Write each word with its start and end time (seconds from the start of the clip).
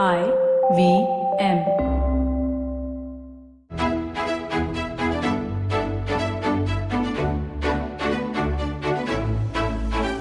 I 0.00 0.22
V 0.76 1.06
M. 1.40 1.58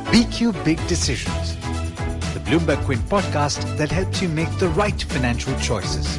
BQ 0.07 0.65
Big 0.65 0.79
Decisions, 0.87 1.55
the 2.33 2.39
BloombergQuint 2.39 3.01
podcast 3.01 3.77
that 3.77 3.91
helps 3.91 4.19
you 4.19 4.29
make 4.29 4.49
the 4.57 4.69
right 4.69 4.99
financial 4.99 5.55
choices. 5.59 6.17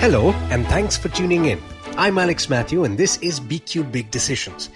Hello, 0.00 0.32
and 0.50 0.66
thanks 0.66 0.96
for 0.96 1.10
tuning 1.10 1.44
in. 1.44 1.60
I'm 1.96 2.18
Alex 2.18 2.48
Matthew, 2.48 2.82
and 2.82 2.98
this 2.98 3.18
is 3.18 3.38
BQ 3.38 3.92
Big 3.92 4.10
Decisions. 4.10 4.70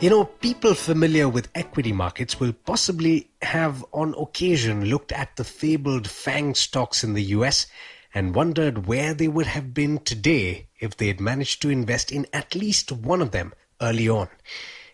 You 0.00 0.08
know, 0.08 0.24
people 0.24 0.72
familiar 0.72 1.28
with 1.28 1.50
equity 1.54 1.92
markets 1.92 2.40
will 2.40 2.54
possibly 2.54 3.28
have 3.42 3.84
on 3.92 4.14
occasion 4.16 4.86
looked 4.86 5.12
at 5.12 5.36
the 5.36 5.44
fabled 5.44 6.08
FANG 6.08 6.54
stocks 6.54 7.04
in 7.04 7.12
the 7.12 7.22
US 7.36 7.66
and 8.14 8.34
wondered 8.34 8.86
where 8.86 9.12
they 9.12 9.28
would 9.28 9.44
have 9.44 9.74
been 9.74 9.98
today 9.98 10.68
if 10.78 10.96
they 10.96 11.08
had 11.08 11.20
managed 11.20 11.60
to 11.60 11.68
invest 11.68 12.10
in 12.10 12.26
at 12.32 12.54
least 12.54 12.90
one 12.90 13.20
of 13.20 13.32
them 13.32 13.52
early 13.82 14.08
on. 14.08 14.30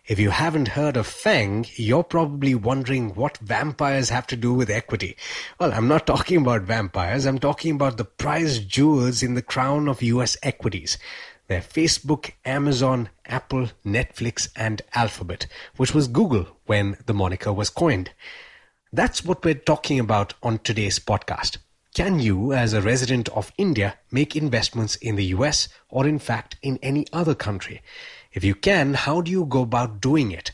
If 0.05 0.19
you 0.19 0.31
haven't 0.31 0.69
heard 0.69 0.97
of 0.97 1.07
FANG, 1.07 1.67
you're 1.75 2.03
probably 2.03 2.53
wondering 2.53 3.15
what 3.15 3.37
vampires 3.37 4.09
have 4.09 4.27
to 4.27 4.35
do 4.35 4.53
with 4.53 4.69
equity. 4.69 5.15
Well, 5.57 5.71
I'm 5.71 5.87
not 5.87 6.05
talking 6.13 6.41
about 6.41 6.63
vampires, 6.63 7.25
I'm 7.25 7.39
talking 7.39 7.75
about 7.75 7.95
the 7.95 8.03
prized 8.03 8.67
jewels 8.67 9.23
in 9.23 9.35
the 9.35 9.41
crown 9.41 9.87
of 9.87 10.01
US 10.01 10.35
equities. 10.43 10.97
They're 11.47 11.61
Facebook, 11.61 12.31
Amazon, 12.43 13.09
Apple, 13.25 13.69
Netflix, 13.85 14.49
and 14.53 14.81
Alphabet, 14.93 15.47
which 15.77 15.93
was 15.93 16.09
Google 16.09 16.47
when 16.65 16.97
the 17.05 17.13
moniker 17.13 17.53
was 17.53 17.69
coined. 17.69 18.11
That's 18.91 19.23
what 19.23 19.45
we're 19.45 19.53
talking 19.53 19.97
about 19.97 20.33
on 20.43 20.59
today's 20.59 20.99
podcast. 20.99 21.57
Can 21.93 22.19
you, 22.19 22.51
as 22.51 22.73
a 22.73 22.81
resident 22.81 23.29
of 23.29 23.53
India, 23.57 23.95
make 24.11 24.35
investments 24.35 24.97
in 24.97 25.15
the 25.15 25.25
US 25.37 25.69
or, 25.89 26.05
in 26.05 26.19
fact, 26.19 26.57
in 26.61 26.79
any 26.83 27.07
other 27.13 27.33
country? 27.33 27.81
If 28.33 28.43
you 28.43 28.53
can, 28.53 28.93
how 28.93 29.21
do 29.21 29.31
you 29.31 29.45
go 29.45 29.61
about 29.61 30.01
doing 30.01 30.31
it? 30.31 30.51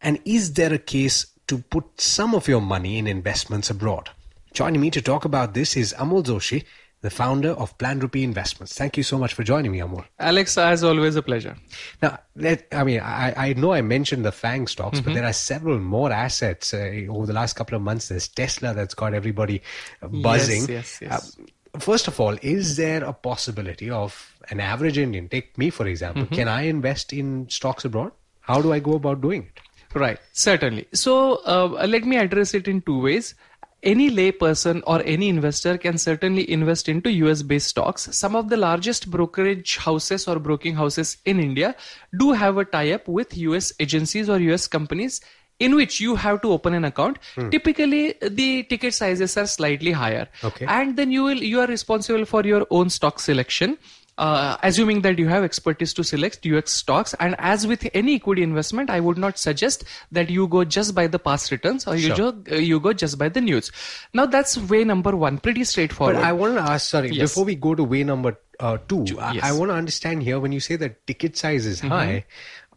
And 0.00 0.20
is 0.24 0.52
there 0.52 0.72
a 0.72 0.78
case 0.78 1.26
to 1.48 1.58
put 1.58 2.00
some 2.00 2.32
of 2.32 2.46
your 2.46 2.60
money 2.60 2.96
in 2.96 3.08
investments 3.08 3.70
abroad? 3.70 4.10
Joining 4.52 4.80
me 4.80 4.90
to 4.90 5.02
talk 5.02 5.24
about 5.24 5.54
this 5.54 5.76
is 5.76 5.92
Amol 5.98 6.22
Joshi, 6.22 6.64
the 7.00 7.10
founder 7.10 7.50
of 7.50 7.76
PlanRupee 7.78 8.22
Investments. 8.22 8.74
Thank 8.74 8.96
you 8.96 9.02
so 9.02 9.18
much 9.18 9.34
for 9.34 9.44
joining 9.44 9.70
me, 9.70 9.78
Amol. 9.78 10.04
Alex, 10.18 10.58
as 10.58 10.82
always, 10.82 11.14
a 11.16 11.22
pleasure. 11.22 11.56
Now, 12.02 12.18
let, 12.34 12.66
I 12.72 12.82
mean, 12.82 13.00
I, 13.00 13.34
I 13.36 13.52
know 13.52 13.72
I 13.72 13.82
mentioned 13.82 14.24
the 14.24 14.32
FANG 14.32 14.66
stocks, 14.66 14.98
mm-hmm. 14.98 15.04
but 15.10 15.14
there 15.14 15.24
are 15.24 15.32
several 15.32 15.78
more 15.78 16.10
assets 16.10 16.74
uh, 16.74 17.06
over 17.08 17.26
the 17.26 17.32
last 17.32 17.54
couple 17.54 17.76
of 17.76 17.82
months. 17.82 18.08
There's 18.08 18.26
Tesla 18.26 18.74
that's 18.74 18.94
got 18.94 19.14
everybody 19.14 19.62
buzzing. 20.02 20.62
Yes, 20.62 20.68
yes, 20.68 20.98
yes. 21.02 21.36
Uh, 21.38 21.78
first 21.78 22.08
of 22.08 22.18
all, 22.18 22.36
is 22.42 22.76
there 22.76 23.04
a 23.04 23.12
possibility 23.12 23.90
of 23.90 24.34
an 24.50 24.60
average 24.60 24.98
Indian, 24.98 25.28
take 25.28 25.56
me 25.58 25.70
for 25.70 25.86
example, 25.86 26.24
mm-hmm. 26.24 26.34
can 26.34 26.48
I 26.48 26.62
invest 26.62 27.12
in 27.12 27.48
stocks 27.48 27.84
abroad? 27.84 28.12
How 28.40 28.62
do 28.62 28.72
I 28.72 28.78
go 28.78 28.94
about 28.94 29.20
doing 29.20 29.42
it? 29.42 29.60
Right, 29.94 30.18
certainly. 30.32 30.86
So 30.92 31.36
uh, 31.46 31.86
let 31.86 32.04
me 32.04 32.16
address 32.16 32.54
it 32.54 32.68
in 32.68 32.82
two 32.82 33.00
ways 33.00 33.34
any 33.82 34.10
layperson 34.10 34.82
or 34.86 35.02
any 35.04 35.28
investor 35.28 35.78
can 35.78 35.98
certainly 35.98 36.50
invest 36.50 36.88
into 36.88 37.10
US 37.10 37.42
based 37.42 37.68
stocks. 37.68 38.08
Some 38.16 38.34
of 38.34 38.48
the 38.48 38.56
largest 38.56 39.10
brokerage 39.10 39.76
houses 39.76 40.26
or 40.26 40.38
broking 40.38 40.74
houses 40.74 41.18
in 41.24 41.38
India 41.40 41.74
do 42.18 42.32
have 42.32 42.58
a 42.58 42.64
tie 42.64 42.92
up 42.92 43.06
with 43.06 43.36
US 43.36 43.72
agencies 43.78 44.28
or 44.28 44.38
US 44.40 44.66
companies 44.66 45.20
in 45.58 45.74
which 45.74 46.00
you 46.00 46.14
have 46.14 46.40
to 46.42 46.52
open 46.52 46.74
an 46.74 46.84
account 46.84 47.18
hmm. 47.34 47.48
typically 47.50 48.14
the 48.22 48.62
ticket 48.64 48.94
sizes 48.94 49.36
are 49.36 49.46
slightly 49.46 49.90
higher 49.92 50.28
okay. 50.44 50.64
and 50.66 50.96
then 50.96 51.10
you 51.10 51.24
will 51.24 51.42
you 51.42 51.60
are 51.60 51.66
responsible 51.66 52.24
for 52.24 52.44
your 52.44 52.64
own 52.70 52.88
stock 52.88 53.18
selection 53.18 53.76
uh, 54.18 54.56
assuming 54.62 55.02
that 55.02 55.18
you 55.18 55.28
have 55.28 55.44
expertise 55.44 55.94
to 55.94 56.04
select 56.04 56.44
US 56.44 56.70
stocks. 56.70 57.14
And 57.20 57.36
as 57.38 57.66
with 57.66 57.88
any 57.94 58.16
equity 58.16 58.42
investment, 58.42 58.90
I 58.90 59.00
would 59.00 59.16
not 59.16 59.38
suggest 59.38 59.84
that 60.12 60.28
you 60.28 60.48
go 60.48 60.64
just 60.64 60.94
by 60.94 61.06
the 61.06 61.18
past 61.18 61.50
returns 61.50 61.86
or 61.86 61.94
you, 61.94 62.14
sure. 62.14 62.34
uh, 62.50 62.56
you 62.56 62.80
go 62.80 62.92
just 62.92 63.16
by 63.16 63.28
the 63.28 63.40
news. 63.40 63.70
Now 64.12 64.26
that's 64.26 64.58
way 64.58 64.84
number 64.84 65.16
one, 65.16 65.38
pretty 65.38 65.64
straightforward. 65.64 66.16
But 66.16 66.24
I 66.24 66.32
want 66.32 66.54
to 66.54 66.60
ask, 66.60 66.90
sorry, 66.90 67.10
yes. 67.10 67.30
before 67.30 67.44
we 67.44 67.54
go 67.54 67.74
to 67.74 67.84
way 67.84 68.02
number 68.02 68.36
uh, 68.60 68.78
two, 68.88 69.04
yes. 69.06 69.42
I, 69.42 69.50
I 69.50 69.52
want 69.52 69.70
to 69.70 69.74
understand 69.74 70.24
here 70.24 70.40
when 70.40 70.50
you 70.50 70.60
say 70.60 70.74
that 70.76 71.06
ticket 71.06 71.36
size 71.36 71.64
is 71.64 71.78
mm-hmm. 71.78 71.88
high, 71.88 72.24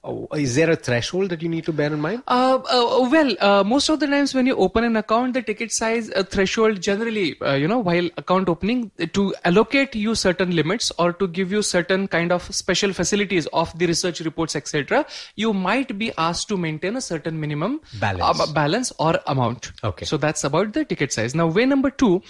Oh, 0.03 0.27
is 0.35 0.55
there 0.55 0.71
a 0.71 0.75
threshold 0.75 1.29
that 1.29 1.43
you 1.43 1.49
need 1.49 1.63
to 1.65 1.71
bear 1.71 1.93
in 1.93 2.01
mind? 2.01 2.23
Uh, 2.27 2.55
uh, 2.55 3.07
well, 3.11 3.35
uh, 3.39 3.63
most 3.63 3.87
of 3.87 3.99
the 3.99 4.07
times 4.07 4.33
when 4.33 4.47
you 4.47 4.55
open 4.55 4.83
an 4.83 4.95
account, 4.95 5.35
the 5.35 5.43
ticket 5.43 5.71
size 5.71 6.09
uh, 6.15 6.23
threshold 6.23 6.81
generally, 6.81 7.39
uh, 7.41 7.53
you 7.53 7.67
know, 7.67 7.77
while 7.77 8.09
account 8.17 8.49
opening, 8.49 8.89
to 9.13 9.35
allocate 9.45 9.93
you 9.93 10.15
certain 10.15 10.55
limits 10.55 10.91
or 10.97 11.13
to 11.13 11.27
give 11.27 11.51
you 11.51 11.61
certain 11.61 12.07
kind 12.07 12.31
of 12.31 12.41
special 12.55 12.93
facilities 12.93 13.45
of 13.53 13.77
the 13.77 13.85
research 13.85 14.21
reports, 14.21 14.55
etc., 14.55 15.05
you 15.35 15.53
might 15.53 15.95
be 15.99 16.11
asked 16.17 16.47
to 16.47 16.57
maintain 16.57 16.95
a 16.95 17.01
certain 17.01 17.39
minimum 17.39 17.79
balance, 17.99 18.51
balance 18.53 18.91
or 18.97 19.19
amount. 19.27 19.71
Okay. 19.83 20.05
So 20.05 20.17
that's 20.17 20.43
about 20.43 20.73
the 20.73 20.83
ticket 20.83 21.13
size. 21.13 21.35
Now, 21.35 21.45
way 21.45 21.67
number 21.67 21.91
two 21.91 22.23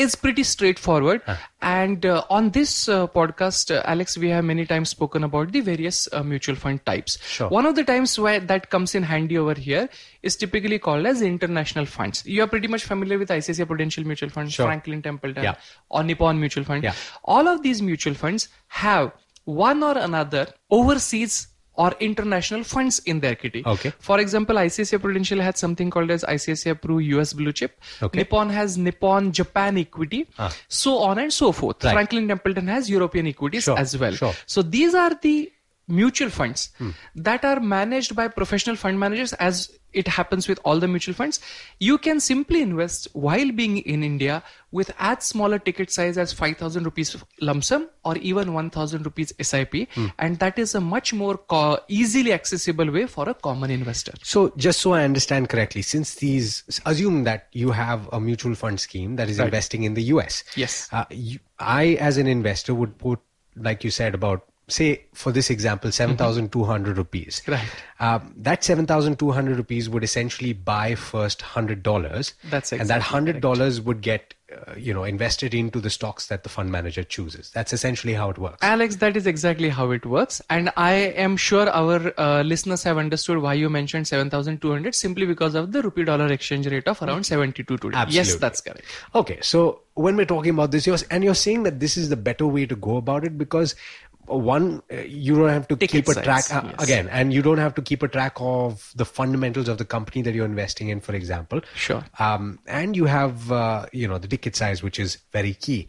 is 0.00 0.14
pretty 0.14 0.42
straightforward. 0.42 1.22
Huh. 1.26 1.36
And 1.62 2.06
uh, 2.06 2.24
on 2.30 2.50
this 2.50 2.88
uh, 2.88 3.06
podcast, 3.06 3.74
uh, 3.74 3.82
Alex, 3.84 4.16
we 4.16 4.30
have 4.30 4.44
many 4.44 4.64
times 4.64 4.88
spoken 4.88 5.24
about 5.24 5.52
the 5.52 5.60
various 5.60 6.08
uh, 6.12 6.22
mutual 6.22 6.56
fund 6.56 6.84
types. 6.86 7.18
Sure. 7.22 7.48
One 7.48 7.66
of 7.66 7.74
the 7.74 7.84
times 7.84 8.18
where 8.18 8.40
that 8.40 8.70
comes 8.70 8.94
in 8.94 9.02
handy 9.02 9.36
over 9.36 9.54
here 9.54 9.88
is 10.22 10.36
typically 10.36 10.78
called 10.78 11.06
as 11.06 11.20
international 11.20 11.84
funds. 11.84 12.24
You 12.26 12.42
are 12.42 12.46
pretty 12.46 12.68
much 12.68 12.84
familiar 12.84 13.18
with 13.18 13.28
ICICI 13.28 13.66
Prudential 13.66 14.04
Mutual 14.04 14.30
Fund, 14.30 14.52
sure. 14.52 14.66
Franklin 14.66 15.02
Templeton, 15.02 15.44
yeah. 15.44 15.56
or 15.90 16.02
Nippon 16.02 16.40
Mutual 16.40 16.64
Fund. 16.64 16.82
Yeah. 16.82 16.94
All 17.24 17.46
of 17.46 17.62
these 17.62 17.82
mutual 17.82 18.14
funds 18.14 18.48
have 18.68 19.12
one 19.44 19.82
or 19.82 19.98
another 19.98 20.46
overseas 20.70 21.48
or 21.74 21.94
international 22.00 22.64
funds 22.64 22.98
in 23.00 23.20
their 23.20 23.34
kitty. 23.34 23.62
Okay. 23.64 23.92
For 23.98 24.18
example, 24.20 24.56
ICICI 24.56 25.00
Prudential 25.00 25.40
had 25.40 25.56
something 25.56 25.90
called 25.90 26.10
as 26.10 26.24
ICICI 26.24 26.80
Pru 26.80 27.04
US 27.16 27.32
Blue 27.32 27.52
Chip. 27.52 27.80
Okay. 28.02 28.18
Nippon 28.18 28.50
has 28.50 28.76
Nippon 28.76 29.32
Japan 29.32 29.78
Equity, 29.78 30.26
ah. 30.38 30.54
so 30.68 30.98
on 30.98 31.18
and 31.18 31.32
so 31.32 31.52
forth. 31.52 31.82
Right. 31.84 31.92
Franklin 31.92 32.28
Templeton 32.28 32.66
has 32.66 32.90
European 32.90 33.26
equities 33.26 33.64
sure. 33.64 33.78
as 33.78 33.96
well. 33.96 34.12
Sure. 34.12 34.34
So 34.46 34.62
these 34.62 34.94
are 34.94 35.14
the 35.22 35.50
mutual 35.90 36.30
funds 36.30 36.70
hmm. 36.78 36.90
that 37.14 37.44
are 37.44 37.60
managed 37.60 38.14
by 38.16 38.28
professional 38.28 38.76
fund 38.76 38.98
managers 38.98 39.32
as 39.34 39.70
it 39.92 40.06
happens 40.06 40.46
with 40.46 40.60
all 40.64 40.78
the 40.78 40.86
mutual 40.86 41.14
funds 41.14 41.40
you 41.80 41.98
can 41.98 42.20
simply 42.20 42.62
invest 42.62 43.08
while 43.12 43.50
being 43.50 43.78
in 43.78 44.04
india 44.04 44.42
with 44.70 44.92
as 44.98 45.24
smaller 45.24 45.58
ticket 45.58 45.90
size 45.90 46.16
as 46.16 46.32
5000 46.32 46.84
rupees 46.84 47.16
lump 47.40 47.64
sum 47.64 47.88
or 48.04 48.16
even 48.18 48.52
1000 48.52 49.04
rupees 49.04 49.32
sip 49.42 49.74
hmm. 49.94 50.06
and 50.18 50.38
that 50.38 50.58
is 50.58 50.74
a 50.74 50.80
much 50.80 51.12
more 51.12 51.36
co- 51.36 51.78
easily 51.88 52.32
accessible 52.32 52.90
way 52.90 53.06
for 53.06 53.28
a 53.28 53.34
common 53.34 53.70
investor 53.70 54.12
so 54.22 54.52
just 54.56 54.80
so 54.80 54.92
i 54.92 55.02
understand 55.04 55.48
correctly 55.48 55.82
since 55.82 56.14
these 56.16 56.80
assume 56.86 57.24
that 57.24 57.48
you 57.52 57.72
have 57.72 58.08
a 58.12 58.20
mutual 58.20 58.54
fund 58.54 58.78
scheme 58.78 59.16
that 59.16 59.28
is 59.28 59.38
Right. 59.40 59.46
investing 59.46 59.84
in 59.84 59.94
the 59.94 60.02
us 60.02 60.44
yes 60.54 60.88
uh, 60.92 61.04
you, 61.10 61.38
i 61.58 61.94
as 61.94 62.16
an 62.16 62.26
investor 62.26 62.74
would 62.74 62.96
put 62.98 63.18
like 63.56 63.82
you 63.82 63.90
said 63.90 64.14
about 64.14 64.49
say 64.70 65.04
for 65.12 65.32
this 65.32 65.50
example 65.50 65.90
7200 65.92 66.96
rupees 66.96 67.42
Right. 67.46 67.68
um, 67.98 68.34
that 68.36 68.64
7200 68.64 69.56
rupees 69.56 69.88
would 69.88 70.04
essentially 70.04 70.52
buy 70.52 70.94
first 70.94 71.40
$100 71.40 72.32
That's 72.50 72.72
and 72.72 72.88
that 72.88 73.02
$100 73.02 73.84
would 73.84 74.00
get 74.00 74.34
uh, 74.50 74.74
you 74.76 74.92
know 74.92 75.04
invested 75.04 75.54
into 75.54 75.80
the 75.80 75.90
stocks 75.90 76.26
that 76.26 76.42
the 76.42 76.48
fund 76.48 76.72
manager 76.72 77.04
chooses 77.04 77.50
that's 77.50 77.72
essentially 77.72 78.14
how 78.14 78.30
it 78.30 78.38
works 78.38 78.58
Alex, 78.62 78.96
that 78.96 79.16
is 79.16 79.26
exactly 79.26 79.68
how 79.68 79.90
it 79.92 80.04
works. 80.04 80.40
And 80.50 80.72
I 80.76 80.92
am 80.92 81.36
sure 81.36 81.68
our 81.70 82.12
uh, 82.18 82.42
listeners 82.42 82.82
have 82.82 82.98
understood 82.98 83.38
why 83.38 83.54
you 83.54 83.70
mentioned 83.70 84.08
7,200 84.08 84.94
simply 84.94 85.24
because 85.26 85.54
of 85.54 85.70
the 85.72 85.82
rupee 85.82 86.04
dollar 86.04 86.26
exchange 86.32 86.66
rate 86.66 86.88
of 86.88 87.00
around 87.02 87.24
72 87.24 87.76
today. 87.76 88.04
Yes, 88.08 88.34
that's 88.36 88.60
correct. 88.60 88.82
Okay, 89.14 89.38
so 89.40 89.82
when 89.94 90.16
we're 90.16 90.26
talking 90.26 90.50
about 90.50 90.70
this, 90.72 90.86
you're, 90.86 90.98
and 91.10 91.22
you're 91.22 91.34
saying 91.34 91.62
that 91.64 91.78
this 91.80 91.96
is 91.96 92.08
the 92.08 92.16
better 92.16 92.46
way 92.46 92.66
to 92.66 92.74
go 92.76 92.96
about 92.96 93.24
it 93.24 93.38
because 93.38 93.74
uh, 93.74 94.09
one, 94.36 94.82
uh, 94.92 94.96
you 94.96 95.34
don't 95.34 95.48
have 95.48 95.68
to 95.68 95.76
Ticket 95.76 96.06
keep 96.06 96.16
a 96.16 96.22
track 96.22 96.52
uh, 96.52 96.62
yes. 96.64 96.82
again, 96.82 97.08
and 97.08 97.32
you 97.32 97.42
don't 97.42 97.58
have 97.58 97.74
to 97.74 97.82
keep 97.82 98.02
a 98.02 98.08
track 98.08 98.34
of 98.36 98.92
the 98.94 99.04
fundamentals 99.04 99.68
of 99.68 99.78
the 99.78 99.84
company 99.84 100.22
that 100.22 100.34
you're 100.34 100.46
investing 100.46 100.88
in, 100.88 101.00
for 101.00 101.14
example. 101.14 101.60
Sure. 101.74 102.04
Um, 102.18 102.58
and 102.66 102.96
you 102.96 103.04
have, 103.06 103.50
uh, 103.52 103.86
you 103.92 104.08
know, 104.08 104.18
the 104.18 104.28
ticket 104.28 104.56
size, 104.56 104.82
which 104.82 104.98
is 104.98 105.18
very 105.32 105.54
key. 105.54 105.88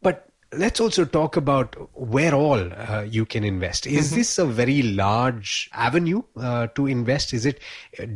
But 0.00 0.28
let's 0.52 0.80
also 0.80 1.04
talk 1.04 1.36
about 1.36 1.76
where 1.94 2.34
all 2.34 2.58
uh, 2.58 3.06
you 3.08 3.24
can 3.24 3.44
invest. 3.44 3.86
Is 3.86 4.08
Mm-hmm. 4.08 4.16
this 4.16 4.38
a 4.38 4.44
very 4.44 4.82
large 4.82 5.70
avenue 5.72 6.22
uh, 6.36 6.66
to 6.68 6.86
invest? 6.86 7.32
Is 7.32 7.46
it 7.46 7.60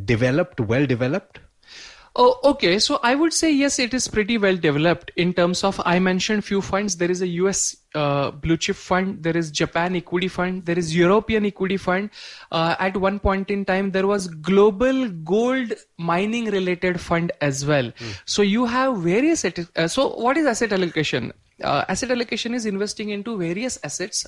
developed, 0.05 0.59
well 0.59 0.85
developed? 0.85 1.39
Oh, 2.19 2.39
okay. 2.43 2.79
So 2.79 2.99
I 3.03 3.13
would 3.13 3.31
say 3.31 3.51
yes, 3.51 3.77
it 3.77 3.93
is 3.93 4.07
pretty 4.07 4.39
well 4.39 4.57
developed 4.57 5.11
in 5.17 5.35
terms 5.35 5.63
of 5.63 5.79
I 5.85 5.99
mentioned 5.99 6.43
few 6.43 6.63
funds. 6.63 6.97
There 6.97 7.11
is 7.11 7.21
a 7.21 7.27
US 7.27 7.77
uh, 7.93 8.31
blue 8.31 8.57
chip 8.57 8.75
fund. 8.75 9.21
There 9.21 9.37
is 9.37 9.51
Japan 9.51 9.95
equity 9.95 10.27
fund. 10.27 10.65
There 10.65 10.79
is 10.79 10.95
European 10.95 11.45
equity 11.45 11.77
fund. 11.77 12.09
Uh, 12.51 12.75
at 12.79 12.97
one 12.97 13.19
point 13.19 13.51
in 13.51 13.65
time, 13.65 13.91
there 13.91 14.07
was 14.07 14.27
global 14.27 15.09
gold 15.09 15.73
mining 15.99 16.45
related 16.45 16.99
fund 16.99 17.31
as 17.39 17.67
well. 17.67 17.91
So 18.25 18.41
you 18.41 18.65
have 18.65 18.97
various. 18.97 19.45
Uh, 19.45 19.87
so 19.87 20.15
what 20.15 20.37
is 20.37 20.47
asset 20.47 20.73
allocation? 20.73 21.33
Uh, 21.63 21.85
asset 21.87 22.09
allocation 22.09 22.55
is 22.55 22.65
investing 22.65 23.09
into 23.09 23.37
various 23.37 23.77
assets 23.83 24.25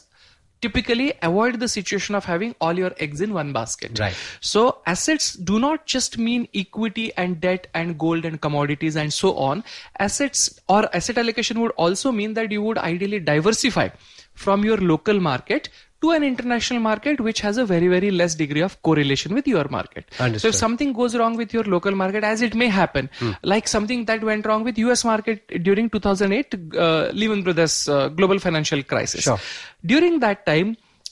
typically 0.61 1.13
avoid 1.21 1.59
the 1.59 1.67
situation 1.67 2.15
of 2.15 2.25
having 2.25 2.55
all 2.59 2.77
your 2.77 2.93
eggs 2.99 3.21
in 3.21 3.33
one 3.33 3.53
basket. 3.53 3.99
Right. 3.99 4.15
So 4.41 4.79
assets 4.85 5.33
do 5.33 5.59
not 5.59 5.85
just 5.85 6.17
mean 6.17 6.47
equity 6.53 7.11
and 7.15 7.39
debt 7.39 7.67
and 7.73 7.97
gold 7.97 8.25
and 8.25 8.39
commodities 8.41 8.95
and 8.95 9.13
so 9.13 9.35
on. 9.35 9.63
Assets 9.99 10.59
or 10.67 10.93
asset 10.95 11.17
allocation 11.17 11.59
would 11.61 11.71
also 11.71 12.11
mean 12.11 12.33
that 12.33 12.51
you 12.51 12.61
would 12.61 12.77
ideally 12.77 13.19
diversify 13.19 13.89
from 14.45 14.65
your 14.71 14.77
local 14.93 15.19
market 15.29 15.69
to 16.03 16.11
an 16.15 16.23
international 16.27 16.79
market 16.83 17.19
which 17.27 17.39
has 17.45 17.57
a 17.61 17.65
very 17.69 17.87
very 17.93 18.09
less 18.19 18.33
degree 18.41 18.61
of 18.67 18.75
correlation 18.87 19.33
with 19.37 19.47
your 19.53 19.63
market 19.75 20.05
so 20.43 20.47
if 20.51 20.55
something 20.59 20.91
goes 20.99 21.15
wrong 21.21 21.33
with 21.41 21.53
your 21.55 21.65
local 21.73 21.95
market 22.01 22.23
as 22.33 22.41
it 22.47 22.53
may 22.61 22.69
happen 22.81 23.09
Hmm. 23.19 23.31
like 23.53 23.67
something 23.75 24.05
that 24.11 24.21
went 24.29 24.45
wrong 24.49 24.63
with 24.69 24.77
us 24.93 25.03
market 25.11 25.41
during 25.67 25.89
2008 25.89 26.55
uh, 26.85 27.09
lehman 27.21 27.41
brothers 27.47 27.75
uh, 27.95 28.07
global 28.19 28.39
financial 28.47 28.81
crisis 28.93 29.23
Sure. 29.27 29.39
during 29.93 30.15
that 30.25 30.45
time 30.51 30.69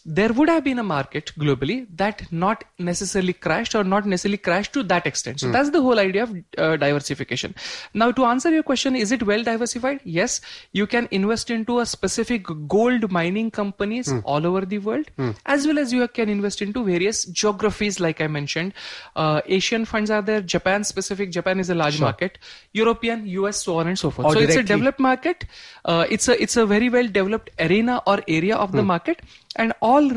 there 0.09 0.31
would 0.31 0.47
have 0.47 0.63
been 0.63 0.79
a 0.79 0.83
market 0.83 1.31
globally 1.37 1.85
that 1.97 2.21
not 2.31 2.63
necessarily 2.79 3.33
crashed 3.33 3.75
or 3.75 3.83
not 3.83 4.05
necessarily 4.05 4.37
crashed 4.37 4.71
to 4.71 4.81
that 4.83 5.05
extent. 5.05 5.41
So 5.41 5.47
that's 5.51 5.69
the 5.71 5.81
whole 5.81 5.99
idea 5.99 6.23
of 6.23 6.33
uh, 6.57 6.77
diversification. 6.77 7.53
Now, 7.93 8.11
to 8.13 8.23
answer 8.23 8.49
your 8.49 8.63
question, 8.63 8.95
is 8.95 9.11
it 9.11 9.23
well 9.23 9.43
diversified? 9.43 9.99
Yes, 10.05 10.39
you 10.71 10.87
can 10.87 11.09
invest 11.11 11.51
into 11.51 11.79
a 11.79 11.85
specific 11.85 12.45
gold 12.67 13.11
mining 13.11 13.51
companies 13.51 14.07
all 14.23 14.47
over 14.47 14.65
the 14.65 14.77
world, 14.79 15.11
as 15.45 15.67
well 15.67 15.77
as 15.77 15.91
you 15.91 16.07
can 16.07 16.29
invest 16.29 16.61
into 16.61 16.85
various 16.85 17.25
geographies, 17.25 17.99
like 17.99 18.21
I 18.21 18.27
mentioned. 18.27 18.73
Uh, 19.17 19.41
Asian 19.45 19.83
funds 19.83 20.09
are 20.09 20.21
there, 20.21 20.41
Japan 20.41 20.85
specific. 20.85 21.31
Japan 21.31 21.59
is 21.59 21.69
a 21.69 21.75
large 21.75 21.99
market. 21.99 22.37
European, 22.71 23.27
US, 23.27 23.61
so 23.61 23.77
on 23.79 23.87
and 23.87 23.99
so 23.99 24.09
forth. 24.09 24.27
Or 24.27 24.33
so 24.35 24.39
it's 24.39 24.55
a 24.55 24.63
developed 24.63 24.99
market. 25.01 25.45
Uh, 25.83 26.05
it's 26.09 26.29
a 26.29 26.41
it's 26.41 26.55
a 26.55 26.65
very 26.65 26.89
well 26.89 27.07
developed 27.07 27.49
arena 27.59 28.01
or 28.07 28.23
area 28.29 28.55
of 28.55 28.71
the 28.71 28.83
market, 28.83 29.21
and 29.57 29.73
all 29.81 30.07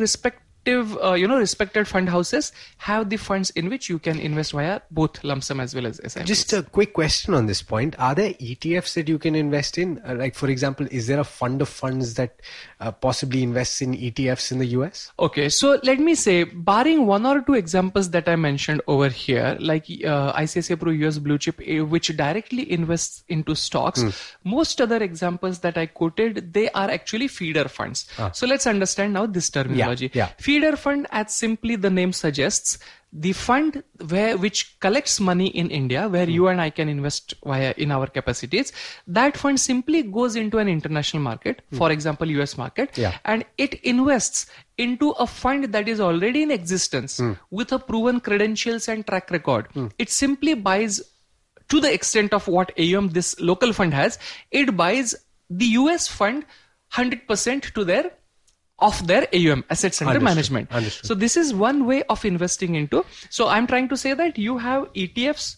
respective 0.70 1.04
uh, 1.04 1.14
you 1.14 1.26
know 1.28 1.38
respected 1.38 1.88
fund 1.88 2.08
houses 2.08 2.52
have 2.78 3.10
the 3.10 3.16
funds 3.16 3.50
in 3.50 3.68
which 3.68 3.88
you 3.88 3.98
can 3.98 4.18
invest 4.18 4.52
via 4.52 4.80
both 4.90 5.22
lump 5.24 5.42
sum 5.44 5.60
as 5.60 5.74
well 5.74 5.86
as 5.86 6.00
SIPs. 6.04 6.26
Just 6.26 6.52
a 6.52 6.62
quick 6.62 6.92
question 6.92 7.34
on 7.34 7.46
this 7.46 7.62
point. 7.62 7.94
Are 7.98 8.14
there 8.14 8.32
ETFs 8.34 8.94
that 8.94 9.08
you 9.08 9.18
can 9.18 9.34
invest 9.34 9.78
in? 9.78 10.00
Uh, 10.06 10.14
like, 10.14 10.34
for 10.34 10.48
example, 10.48 10.86
is 10.90 11.06
there 11.06 11.20
a 11.20 11.24
fund 11.24 11.62
of 11.62 11.68
funds 11.68 12.14
that 12.14 12.40
uh, 12.80 12.90
possibly 12.92 13.42
invests 13.42 13.82
in 13.82 13.94
ETFs 13.94 14.52
in 14.52 14.58
the 14.58 14.66
US? 14.78 15.12
Okay, 15.18 15.48
so 15.48 15.78
let 15.82 15.98
me 15.98 16.14
say, 16.14 16.44
barring 16.44 17.06
one 17.06 17.26
or 17.26 17.40
two 17.42 17.54
examples 17.54 18.10
that 18.10 18.28
I 18.28 18.36
mentioned 18.36 18.82
over 18.86 19.08
here, 19.08 19.56
like 19.60 19.84
uh, 19.84 20.32
ICICI 20.32 20.76
Pru 20.76 20.96
US 21.06 21.18
Blue 21.18 21.38
Chip, 21.38 21.60
eh, 21.66 21.80
which 21.80 22.16
directly 22.16 22.70
invests 22.70 23.24
into 23.28 23.54
stocks, 23.54 24.04
most 24.44 24.80
other 24.80 25.02
examples 25.02 25.60
that 25.60 25.76
I 25.76 25.86
quoted, 25.86 26.52
they 26.52 26.70
are 26.70 26.90
actually 26.90 27.28
feeder 27.28 27.68
funds. 27.68 28.06
So 28.32 28.46
let's 28.46 28.66
understand 28.66 29.12
now 29.14 29.26
this 29.26 29.50
terminology. 29.50 30.10
yeah. 30.14 30.30
Feeder 30.38 30.59
fund, 30.76 31.06
as 31.10 31.34
simply 31.34 31.76
the 31.76 31.90
name 31.90 32.12
suggests, 32.12 32.78
the 33.12 33.32
fund 33.32 33.82
where 34.08 34.36
which 34.36 34.78
collects 34.78 35.18
money 35.18 35.48
in 35.48 35.68
India, 35.70 36.08
where 36.08 36.26
hmm. 36.26 36.30
you 36.30 36.48
and 36.48 36.60
I 36.60 36.70
can 36.70 36.88
invest 36.88 37.34
via 37.44 37.74
in 37.76 37.90
our 37.90 38.06
capacities, 38.06 38.72
that 39.06 39.36
fund 39.36 39.58
simply 39.58 40.02
goes 40.02 40.36
into 40.36 40.58
an 40.58 40.68
international 40.68 41.22
market, 41.22 41.62
hmm. 41.70 41.76
for 41.76 41.90
example, 41.90 42.28
US 42.30 42.56
market, 42.56 42.96
Yeah. 42.96 43.18
and 43.24 43.44
it 43.58 43.74
invests 43.82 44.46
into 44.78 45.10
a 45.10 45.26
fund 45.26 45.72
that 45.72 45.88
is 45.88 46.00
already 46.00 46.42
in 46.42 46.50
existence 46.50 47.18
hmm. 47.18 47.32
with 47.50 47.72
a 47.72 47.78
proven 47.78 48.20
credentials 48.20 48.88
and 48.88 49.06
track 49.06 49.30
record. 49.30 49.68
It 49.98 50.10
simply 50.10 50.54
buys 50.54 51.00
to 51.70 51.80
the 51.80 51.92
extent 51.92 52.34
of 52.34 52.46
what 52.48 52.72
AUM 52.78 53.10
this 53.10 53.38
local 53.40 53.72
fund 53.72 53.94
has, 53.94 54.18
it 54.50 54.76
buys 54.76 55.14
the 55.48 55.66
US 55.66 56.08
fund 56.08 56.44
100% 56.92 57.72
to 57.74 57.84
their 57.84 58.10
of 58.80 59.06
their 59.06 59.26
AUM 59.32 59.64
assets 59.70 60.00
under 60.00 60.14
Understood. 60.14 60.24
management. 60.24 60.72
Understood. 60.72 61.06
So 61.06 61.14
this 61.14 61.36
is 61.36 61.52
one 61.54 61.86
way 61.86 62.02
of 62.04 62.24
investing 62.24 62.74
into. 62.74 63.04
So 63.28 63.48
I'm 63.48 63.66
trying 63.66 63.88
to 63.88 63.96
say 63.96 64.14
that 64.14 64.38
you 64.38 64.58
have 64.58 64.92
ETFs, 64.94 65.56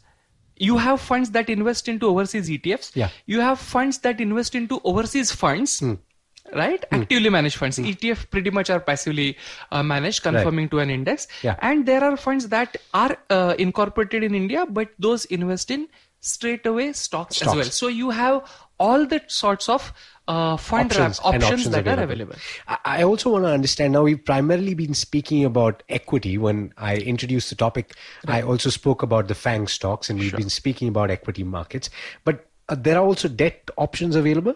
you 0.57 0.77
have 0.79 1.01
funds 1.01 1.31
that 1.31 1.49
invest 1.49 1.89
into 1.89 2.07
overseas 2.07 2.49
ETFs. 2.49 2.95
Yeah. 2.95 3.09
You 3.27 3.41
have 3.41 3.59
funds 3.59 3.99
that 3.99 4.21
invest 4.21 4.55
into 4.55 4.81
overseas 4.85 5.31
funds. 5.31 5.81
Hmm. 5.81 5.95
Right, 6.55 6.85
actively 6.91 7.31
managed 7.31 7.57
funds. 7.57 7.79
ETF 7.79 8.29
pretty 8.29 8.51
much 8.51 8.69
are 8.69 8.81
passively 8.81 9.39
uh, 9.71 9.83
managed, 9.83 10.23
conforming 10.23 10.69
to 10.71 10.81
an 10.81 10.91
index. 10.91 11.29
Yeah. 11.41 11.55
And 11.63 11.87
there 11.87 12.03
are 12.05 12.17
funds 12.17 12.49
that 12.49 12.77
are 12.93 13.17
uh, 13.31 13.55
incorporated 13.59 14.25
in 14.25 14.35
India, 14.35 14.67
but 14.69 14.89
those 14.99 15.25
invest 15.27 15.71
in 15.71 15.89
straight 16.21 16.67
away 16.67 16.93
stocks, 16.93 17.41
as 17.43 17.55
well. 17.55 17.65
So 17.65 17.89
you 17.89 18.11
have 18.11 18.43
all 18.83 19.07
the 19.07 19.21
sorts 19.29 19.69
of 19.69 19.93
uh, 20.29 20.57
fund 20.57 20.93
Options 20.93 21.19
options, 21.19 21.35
and 21.35 21.45
options, 21.45 21.71
that 21.71 21.89
are 21.89 22.03
available. 22.05 22.35
available. 22.35 22.37
I 22.85 23.03
also 23.03 23.31
want 23.31 23.45
to 23.45 23.51
understand 23.51 23.93
now 23.93 24.03
we've 24.03 24.25
primarily 24.25 24.75
been 24.75 24.95
speaking 24.95 25.45
about 25.45 25.83
equity 25.89 26.39
when 26.39 26.73
I 26.77 26.97
introduced 26.97 27.51
the 27.51 27.57
topic. 27.57 27.95
I 28.29 28.43
also 28.43 28.71
spoke 28.71 29.03
about 29.03 29.29
the 29.29 29.35
FANG 29.35 29.67
stocks 29.67 30.11
and 30.11 30.19
we've 30.19 30.37
been 30.37 30.51
speaking 30.51 30.89
about 30.89 31.11
equity 31.11 31.43
markets. 31.43 31.91
But 32.25 32.47
there 32.69 32.97
are 32.97 33.05
also 33.05 33.29
debt 33.29 33.71
options 33.77 34.17
available? 34.17 34.55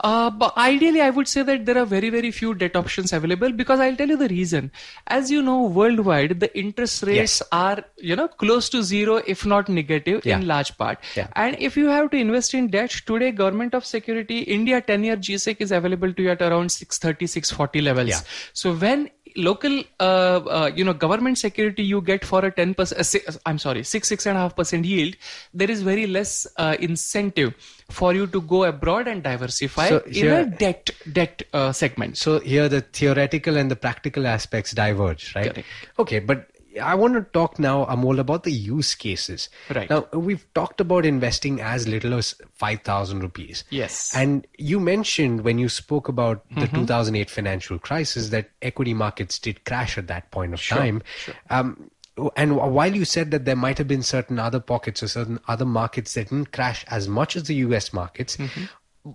Uh, 0.00 0.30
but 0.30 0.56
ideally, 0.56 1.00
I 1.00 1.10
would 1.10 1.26
say 1.26 1.42
that 1.42 1.64
there 1.66 1.78
are 1.78 1.84
very, 1.86 2.10
very 2.10 2.30
few 2.30 2.54
debt 2.54 2.76
options 2.76 3.12
available 3.12 3.50
because 3.52 3.80
I'll 3.80 3.96
tell 3.96 4.08
you 4.08 4.16
the 4.16 4.28
reason. 4.28 4.70
As 5.06 5.30
you 5.30 5.42
know, 5.42 5.62
worldwide, 5.62 6.38
the 6.40 6.56
interest 6.56 7.02
rates 7.02 7.40
Yes. 7.40 7.42
are, 7.50 7.82
you 7.96 8.14
know, 8.14 8.28
close 8.28 8.68
to 8.70 8.82
zero, 8.82 9.16
if 9.26 9.44
not 9.46 9.68
negative 9.68 10.24
Yeah. 10.24 10.38
in 10.38 10.46
large 10.46 10.76
part. 10.76 10.98
Yeah. 11.16 11.28
And 11.34 11.56
if 11.58 11.76
you 11.76 11.88
have 11.88 12.10
to 12.10 12.16
invest 12.16 12.54
in 12.54 12.68
debt 12.68 12.90
today, 13.06 13.30
government 13.32 13.74
of 13.74 13.84
security, 13.84 14.40
India 14.40 14.80
10 14.80 15.02
year 15.04 15.16
GSEC 15.16 15.60
is 15.60 15.72
available 15.72 16.12
to 16.12 16.22
you 16.22 16.30
at 16.30 16.42
around 16.42 16.70
630, 16.70 17.26
640 17.26 17.80
levels. 17.80 18.08
Yeah. 18.10 18.20
So 18.52 18.74
when 18.74 19.10
local, 19.36 19.82
uh, 20.00 20.02
uh, 20.02 20.70
you 20.74 20.84
know, 20.84 20.92
government 20.92 21.38
security 21.38 21.82
you 21.82 22.00
get 22.00 22.24
for 22.24 22.44
a 22.44 22.50
10%, 22.50 23.28
uh, 23.28 23.38
I'm 23.46 23.58
sorry, 23.58 23.84
six, 23.84 24.08
six 24.08 24.26
and 24.26 24.36
a 24.36 24.40
half 24.40 24.56
percent 24.56 24.84
yield, 24.84 25.14
there 25.54 25.70
is 25.70 25.82
very 25.82 26.06
less 26.06 26.46
uh, 26.56 26.76
incentive 26.80 27.54
for 27.90 28.14
you 28.14 28.26
to 28.26 28.40
go 28.40 28.64
abroad 28.64 29.06
and 29.06 29.22
diversify 29.22 29.88
So 29.88 29.98
in 30.06 30.30
a 30.30 30.46
debt 30.46 30.90
debt 31.12 31.42
uh, 31.52 31.72
segment. 31.72 32.16
So 32.16 32.40
here 32.40 32.68
the 32.68 32.80
theoretical 32.80 33.56
and 33.56 33.70
the 33.70 33.76
practical 33.76 34.26
aspects 34.26 34.72
diverge, 34.72 35.34
right? 35.36 35.52
Correct. 35.52 35.68
Okay, 35.98 36.18
but 36.18 36.48
I 36.80 36.94
want 36.94 37.14
to 37.14 37.22
talk 37.32 37.58
now, 37.58 37.84
Amol, 37.86 38.18
about 38.18 38.42
the 38.44 38.52
use 38.52 38.94
cases. 38.94 39.48
Right. 39.74 39.88
Now, 39.88 40.06
we've 40.12 40.46
talked 40.54 40.80
about 40.80 41.04
investing 41.06 41.60
as 41.60 41.86
little 41.88 42.14
as 42.14 42.34
5,000 42.54 43.20
rupees. 43.20 43.64
Yes. 43.70 44.12
And 44.14 44.46
you 44.58 44.78
mentioned 44.80 45.42
when 45.42 45.58
you 45.58 45.68
spoke 45.68 46.08
about 46.08 46.42
Mm-hmm. 46.50 46.60
the 46.60 46.66
2008 46.68 47.30
financial 47.30 47.78
crisis 47.78 48.28
that 48.30 48.50
equity 48.62 48.94
markets 48.94 49.38
did 49.38 49.64
crash 49.64 49.98
at 49.98 50.06
that 50.08 50.30
point 50.30 50.54
of 50.54 50.62
time. 50.62 51.02
Sure. 51.16 51.34
Um, 51.50 51.90
and 52.34 52.56
while 52.56 52.94
you 52.94 53.04
said 53.04 53.30
that 53.32 53.44
there 53.44 53.56
might 53.56 53.76
have 53.78 53.88
been 53.88 54.02
certain 54.02 54.38
other 54.38 54.60
pockets 54.60 55.02
or 55.02 55.08
certain 55.08 55.38
other 55.48 55.66
markets 55.66 56.14
that 56.14 56.30
didn't 56.30 56.52
crash 56.52 56.84
as 56.88 57.08
much 57.08 57.36
as 57.36 57.44
the 57.44 57.54
US 57.56 57.92
markets, 57.92 58.36
Mm-hmm. 58.36 58.64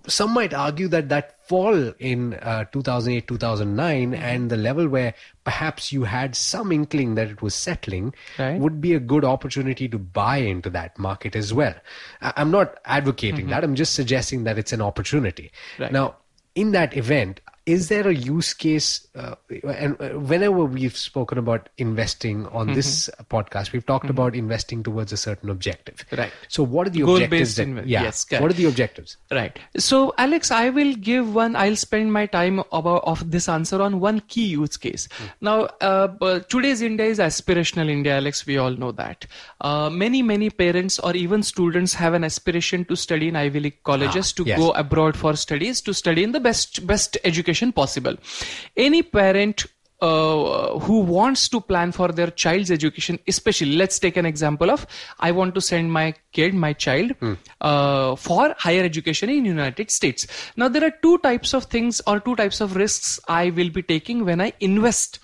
Some 0.06 0.30
might 0.32 0.54
argue 0.54 0.88
that 0.88 1.08
that 1.10 1.38
fall 1.48 1.92
in 1.98 2.34
uh, 2.34 2.64
2008 2.72 3.26
2009 3.28 4.12
Mm-hmm. 4.12 4.22
and 4.22 4.50
the 4.50 4.56
level 4.56 4.88
where 4.88 5.14
perhaps 5.44 5.92
you 5.92 6.04
had 6.04 6.34
some 6.36 6.72
inkling 6.72 7.14
that 7.16 7.28
it 7.28 7.42
was 7.42 7.54
settling 7.54 8.14
Right. 8.38 8.58
would 8.58 8.80
be 8.80 8.94
a 8.94 9.00
good 9.00 9.24
opportunity 9.24 9.88
to 9.88 9.98
buy 9.98 10.36
into 10.38 10.70
that 10.70 10.98
market 10.98 11.36
as 11.36 11.52
well 11.52 11.74
I- 12.20 12.32
i'm 12.36 12.50
not 12.50 12.78
advocating 12.84 13.48
that 13.48 13.64
i'm 13.64 13.74
just 13.74 13.94
suggesting 13.94 14.44
that 14.44 14.56
it's 14.58 14.72
an 14.72 14.80
opportunity 14.80 15.50
Mm-hmm. 15.52 15.82
Right. 15.82 15.92
now 15.92 16.16
in 16.54 16.72
that 16.72 16.96
event 16.96 17.40
is 17.66 17.88
there 17.88 18.08
a 18.08 18.14
use 18.14 18.54
case 18.54 19.06
uh, 19.14 19.34
and 19.66 20.00
uh, 20.00 20.08
whenever 20.18 20.64
we've 20.64 20.96
spoken 20.96 21.38
about 21.38 21.68
investing 21.78 22.46
on 22.48 22.72
this 22.72 23.08
podcast 23.30 23.72
we've 23.72 23.86
talked 23.86 24.10
about 24.10 24.34
investing 24.34 24.82
towards 24.82 25.12
a 25.12 25.16
certain 25.16 25.48
objective 25.50 25.92
Mm-hmm. 25.92 26.16
Right. 26.16 26.32
so 26.48 26.62
what 26.62 26.86
are 26.86 26.90
the 26.90 27.00
Goal-based 27.00 27.24
objectives 27.24 27.56
that, 27.56 27.66
inve- 27.68 27.82
yeah 27.86 28.02
yes, 28.02 28.24
correct. 28.24 28.42
what 28.42 28.50
are 28.50 28.54
the 28.54 28.64
objectives 28.64 29.16
Right. 29.30 29.58
So, 29.76 30.12
Alex, 30.18 30.50
I 30.50 30.68
will 30.70 30.94
give 30.94 31.34
one. 31.34 31.56
I'll 31.56 31.76
spend 31.76 32.12
my 32.12 32.26
time 32.26 32.62
about 32.72 33.02
of 33.04 33.30
this 33.30 33.48
answer 33.48 33.80
on 33.80 33.98
one 34.00 34.20
key 34.20 34.46
use 34.46 34.76
case. 34.76 35.08
Now, 35.40 35.64
uh, 35.80 36.40
today's 36.48 36.82
India 36.82 37.06
is 37.06 37.18
aspirational 37.18 37.88
India, 37.88 38.16
Alex. 38.16 38.44
We 38.46 38.58
all 38.58 38.70
know 38.70 38.92
that. 38.92 39.26
Uh, 39.60 39.88
many, 39.90 40.22
many 40.22 40.50
parents 40.50 40.98
or 40.98 41.14
even 41.16 41.42
students 41.42 41.94
have 41.94 42.14
an 42.14 42.24
aspiration 42.24 42.84
to 42.86 42.96
study 42.96 43.28
in 43.28 43.36
Ivy 43.36 43.60
League 43.60 43.82
colleges, 43.84 44.32
to 44.34 44.44
yes. 44.44 44.58
go 44.58 44.70
abroad 44.72 45.16
for 45.16 45.34
studies, 45.36 45.80
to 45.82 45.94
study 45.94 46.22
in 46.22 46.32
the 46.32 46.40
best 46.40 46.86
best 46.86 47.16
education 47.24 47.51
possible. 47.72 48.16
Any 48.76 49.02
parent 49.02 49.66
uh, 50.00 50.78
who 50.80 50.98
wants 50.98 51.48
to 51.48 51.60
plan 51.60 51.92
for 51.92 52.08
their 52.08 52.26
child's 52.26 52.72
education, 52.72 53.18
especially 53.28 53.76
let's 53.76 54.00
take 54.00 54.16
an 54.16 54.26
example 54.26 54.68
of 54.68 54.84
I 55.20 55.30
want 55.30 55.54
to 55.54 55.60
send 55.60 55.92
my 55.92 56.14
kid, 56.32 56.54
my 56.54 56.72
child, 56.72 57.12
uh, 57.60 58.16
for 58.16 58.54
higher 58.58 58.82
education 58.82 59.30
in 59.30 59.44
United 59.44 59.92
States. 59.92 60.26
Now 60.56 60.68
there 60.68 60.84
are 60.84 60.90
two 61.02 61.18
types 61.18 61.54
of 61.54 61.66
things 61.66 62.00
or 62.06 62.18
two 62.18 62.34
types 62.34 62.60
of 62.60 62.74
risks 62.74 63.20
I 63.28 63.50
will 63.50 63.70
be 63.70 63.82
taking 63.82 64.24
when 64.24 64.40
I 64.40 64.52
invest 64.58 65.20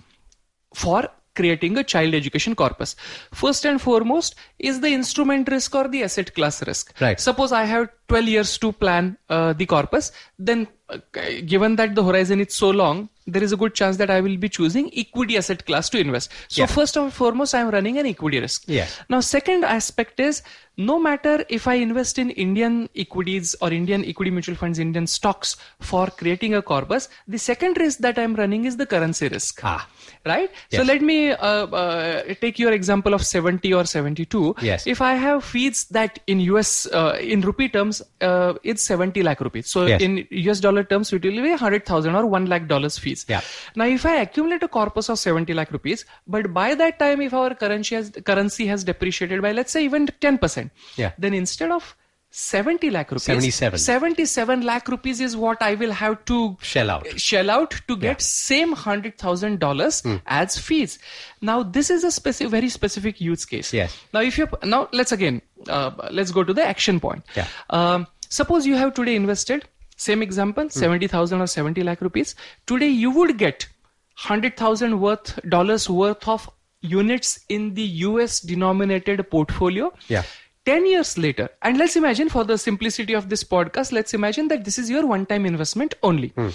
for 0.73 1.09
creating 1.35 1.77
a 1.77 1.83
child 1.83 2.13
education 2.13 2.55
corpus. 2.55 2.95
First 3.33 3.65
and 3.65 3.81
foremost 3.81 4.35
is 4.59 4.81
the 4.81 4.89
instrument 4.89 5.49
risk 5.49 5.73
or 5.75 5.87
the 5.87 6.03
asset 6.03 6.33
class 6.33 6.65
risk. 6.67 6.93
Right. 6.99 7.19
Suppose 7.19 7.51
I 7.51 7.63
have 7.65 7.89
12 8.09 8.27
years 8.27 8.57
to 8.57 8.71
plan 8.71 9.17
uh, 9.29 9.53
the 9.53 9.65
corpus, 9.65 10.11
then 10.37 10.67
uh, 10.89 10.97
given 11.45 11.75
that 11.75 11.95
the 11.95 12.03
horizon 12.03 12.39
is 12.41 12.53
so 12.53 12.69
long, 12.71 13.09
there 13.27 13.43
is 13.43 13.51
a 13.51 13.57
good 13.57 13.75
chance 13.75 13.97
that 13.97 14.09
I 14.09 14.21
will 14.21 14.37
be 14.37 14.49
choosing 14.49 14.89
equity 14.97 15.37
asset 15.37 15.63
class 15.67 15.87
to 15.91 15.99
invest. 15.99 16.31
So 16.47 16.63
Yeah. 16.63 16.65
first 16.65 16.97
and 16.97 17.13
foremost, 17.13 17.53
I 17.53 17.59
am 17.59 17.69
running 17.69 17.99
an 17.99 18.07
equity 18.07 18.39
risk. 18.39 18.63
Yes. 18.65 18.99
Now, 19.07 19.19
second 19.19 19.63
aspect 19.63 20.19
is 20.19 20.41
no 20.77 20.97
matter 20.99 21.45
if 21.49 21.67
I 21.67 21.75
invest 21.75 22.17
in 22.17 22.31
Indian 22.31 22.89
equities 22.95 23.55
or 23.61 23.71
Indian 23.71 24.03
equity 24.03 24.31
mutual 24.31 24.55
funds, 24.55 24.79
Indian 24.79 25.05
stocks 25.05 25.57
for 25.79 26.07
creating 26.07 26.55
a 26.55 26.61
corpus, 26.63 27.07
the 27.27 27.37
second 27.37 27.77
risk 27.77 27.99
that 27.99 28.17
I'm 28.17 28.33
running 28.35 28.65
is 28.65 28.77
the 28.77 28.87
currency 28.87 29.27
risk. 29.27 29.59
Ah. 29.63 29.87
Right? 30.25 30.49
Yes. 30.71 30.81
So 30.81 30.87
let 30.87 31.01
me 31.03 31.31
uh, 31.31 31.67
uh, 31.67 32.23
take 32.41 32.57
your 32.57 32.71
example 32.71 33.13
of 33.13 33.23
70 33.23 33.73
or 33.73 33.85
72. 33.85 34.48
Yes. 34.61 34.85
If 34.87 35.01
I 35.01 35.13
have 35.15 35.43
fees 35.43 35.85
that 35.91 36.19
in 36.27 36.39
US, 36.41 36.85
uh, 36.87 37.17
in 37.19 37.41
rupee 37.41 37.69
terms, 37.69 38.01
uh, 38.21 38.53
it's 38.63 38.83
70 38.83 39.23
lakh 39.23 39.41
rupees. 39.41 39.67
So 39.69 39.85
Yes. 39.85 40.01
in 40.01 40.27
US 40.31 40.59
dollar 40.59 40.83
terms, 40.83 41.11
it 41.13 41.23
will 41.23 41.41
be 41.41 41.51
100,000 41.51 42.15
or 42.15 42.25
1 42.25 42.45
lakh 42.47 42.67
dollars 42.67 42.97
fees. 42.97 43.25
Yeah. 43.27 43.41
Now, 43.75 43.85
if 43.85 44.05
I 44.05 44.15
accumulate 44.17 44.63
a 44.63 44.67
corpus 44.67 45.09
of 45.09 45.19
70 45.19 45.53
lakh 45.53 45.71
rupees, 45.71 46.05
but 46.27 46.53
by 46.53 46.75
that 46.75 46.99
time, 46.99 47.21
if 47.21 47.33
our 47.33 47.53
currency 47.55 47.95
has, 47.95 48.11
currency 48.25 48.67
has 48.67 48.83
depreciated 48.83 49.41
by, 49.41 49.51
let's 49.51 49.71
say, 49.71 49.83
even 49.83 50.07
10%, 50.21 50.71
Yeah. 50.97 51.11
then 51.17 51.33
instead 51.33 51.71
of 51.71 51.95
70 52.31 52.89
lakh 52.91 53.09
rupees, 53.11 53.23
77. 53.23 53.79
77 53.79 54.61
lakh 54.61 54.87
rupees 54.87 55.19
is 55.19 55.35
what 55.35 55.61
I 55.61 55.73
will 55.75 55.91
have 55.91 56.23
to 56.25 56.57
Shell 56.61 56.89
out. 56.91 57.19
shell 57.19 57.49
out 57.49 57.71
to 57.87 57.95
get 57.97 58.09
Yeah. 58.09 58.15
Same 58.19 58.73
hundred 58.73 59.17
thousand 59.17 59.59
dollars 59.59 60.03
as 60.27 60.57
fees. 60.57 60.99
Now 61.41 61.63
this 61.63 61.89
is 61.89 62.03
a 62.03 62.11
specific, 62.11 62.51
very 62.51 62.69
specific 62.69 63.19
use 63.19 63.45
case. 63.45 63.73
Yes. 63.73 63.97
Now 64.13 64.21
if 64.21 64.37
you 64.37 64.47
now 64.63 64.87
let's 64.93 65.11
again 65.11 65.41
uh, 65.67 65.91
let's 66.11 66.31
go 66.31 66.43
to 66.43 66.53
the 66.53 66.63
action 66.63 66.99
point. 66.99 67.23
Yeah. 67.35 67.47
Um, 67.71 68.05
suppose 68.29 68.67
you 68.67 68.75
have 68.75 68.93
today 68.93 69.15
invested 69.15 69.67
same 69.97 70.21
example 70.21 70.69
seventy 70.69 71.07
thousand 71.07 71.41
or 71.41 71.47
seventy 71.47 71.81
lakh 71.83 71.99
rupees. 71.99 72.35
Today 72.67 72.89
you 72.89 73.09
would 73.09 73.37
get 73.39 73.67
hundred 74.13 74.55
thousand 74.55 74.99
worth 75.01 75.39
dollars 75.49 75.89
worth 75.89 76.27
of 76.27 76.47
units 76.81 77.39
in 77.49 77.73
the 77.73 77.83
US 78.07 78.39
denominated 78.39 79.29
portfolio. 79.31 79.91
Yeah. 80.07 80.23
10 80.69 80.85
years 80.85 81.17
later, 81.17 81.49
and 81.63 81.79
let's 81.79 81.95
imagine 81.95 82.29
for 82.29 82.43
the 82.43 82.55
simplicity 82.55 83.13
of 83.13 83.27
this 83.27 83.43
podcast, 83.43 83.91
let's 83.91 84.13
imagine 84.13 84.47
that 84.49 84.63
this 84.65 84.77
is 84.77 84.89
your 84.89 85.05
one 85.07 85.25
time 85.25 85.47
investment 85.47 85.95
only. 86.03 86.27
Hmm. 86.35 86.49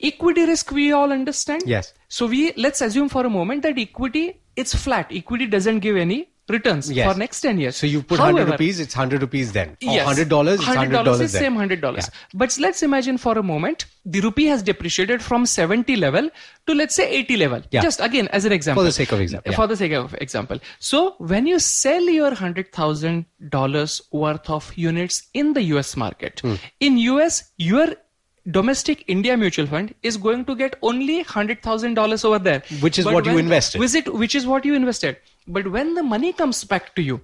Equity 0.00 0.44
risk, 0.46 0.70
we 0.70 0.92
all 0.92 1.10
understand. 1.12 1.64
Yes. 1.66 1.92
So 2.08 2.26
we 2.26 2.52
let's 2.56 2.80
assume 2.80 3.08
for 3.08 3.26
a 3.26 3.30
moment 3.30 3.62
that 3.64 3.78
equity 3.78 4.40
it's 4.54 4.74
flat. 4.74 5.10
Equity 5.10 5.46
doesn't 5.46 5.80
give 5.80 5.96
any 5.96 6.28
returns 6.48 6.90
Yes. 6.92 7.10
for 7.12 7.18
next 7.18 7.40
10 7.40 7.58
years. 7.58 7.76
So 7.76 7.86
you 7.86 8.02
put 8.02 8.18
100 8.18 8.48
rupees, 8.50 8.78
it's 8.80 8.94
100 8.94 9.22
rupees 9.22 9.52
then. 9.52 9.70
Or 9.70 9.94
Yes. 9.94 10.06
$100, 10.06 10.54
it's 10.54 10.64
$100, 10.64 10.90
$100 11.04 11.20
is 11.22 11.32
then. 11.32 11.42
same 11.42 11.54
hundred 11.54 11.80
dollars. 11.80 12.08
Yeah. 12.12 12.18
But 12.34 12.58
let's 12.58 12.82
imagine 12.82 13.16
for 13.18 13.38
a 13.38 13.42
moment 13.42 13.86
the 14.04 14.20
rupee 14.20 14.44
has 14.46 14.62
depreciated 14.62 15.22
from 15.22 15.46
70 15.46 15.96
level 15.96 16.28
to 16.66 16.74
let's 16.74 16.94
say 16.94 17.08
80 17.10 17.36
level. 17.38 17.62
Yeah. 17.70 17.80
Just 17.82 18.00
again 18.00 18.28
as 18.28 18.44
an 18.44 18.52
example. 18.52 18.82
For 18.82 18.86
the 18.86 18.92
sake 18.92 19.12
of 19.12 19.20
example, 19.20 19.50
yeah. 19.52 19.56
For 19.56 19.66
the 19.66 19.76
sake 19.76 19.92
of 19.92 20.14
example. 20.20 20.58
So 20.78 21.14
when 21.18 21.46
you 21.46 21.58
sell 21.58 22.02
your 22.02 22.34
hundred 22.34 22.72
thousand 22.72 23.24
dollars 23.48 24.02
worth 24.12 24.50
of 24.50 24.72
units 24.76 25.22
in 25.32 25.54
the 25.54 25.62
US 25.74 25.96
market, 25.96 26.40
Hmm. 26.40 26.54
in 26.80 26.98
US 26.98 27.44
your 27.56 27.86
domestic 28.50 29.04
India 29.08 29.34
mutual 29.36 29.66
fund 29.66 29.94
is 30.02 30.16
going 30.18 30.44
to 30.44 30.54
get 30.54 30.74
only 30.82 31.22
hundred 31.22 31.62
thousand 31.62 31.94
dollars 31.94 32.24
over 32.26 32.38
there, 32.38 32.62
Which 32.80 32.98
is 32.98 33.06
But 33.06 33.14
what 33.14 33.24
you 33.24 33.34
when- 33.36 33.44
invested. 33.44 33.80
Visit, 33.80 34.12
which 34.12 34.34
is 34.34 34.46
what 34.46 34.66
you 34.66 34.74
invested. 34.74 35.16
But 35.46 35.70
when 35.70 35.94
the 35.94 36.02
money 36.02 36.32
comes 36.32 36.64
back 36.64 36.94
to 36.96 37.02
you, 37.02 37.20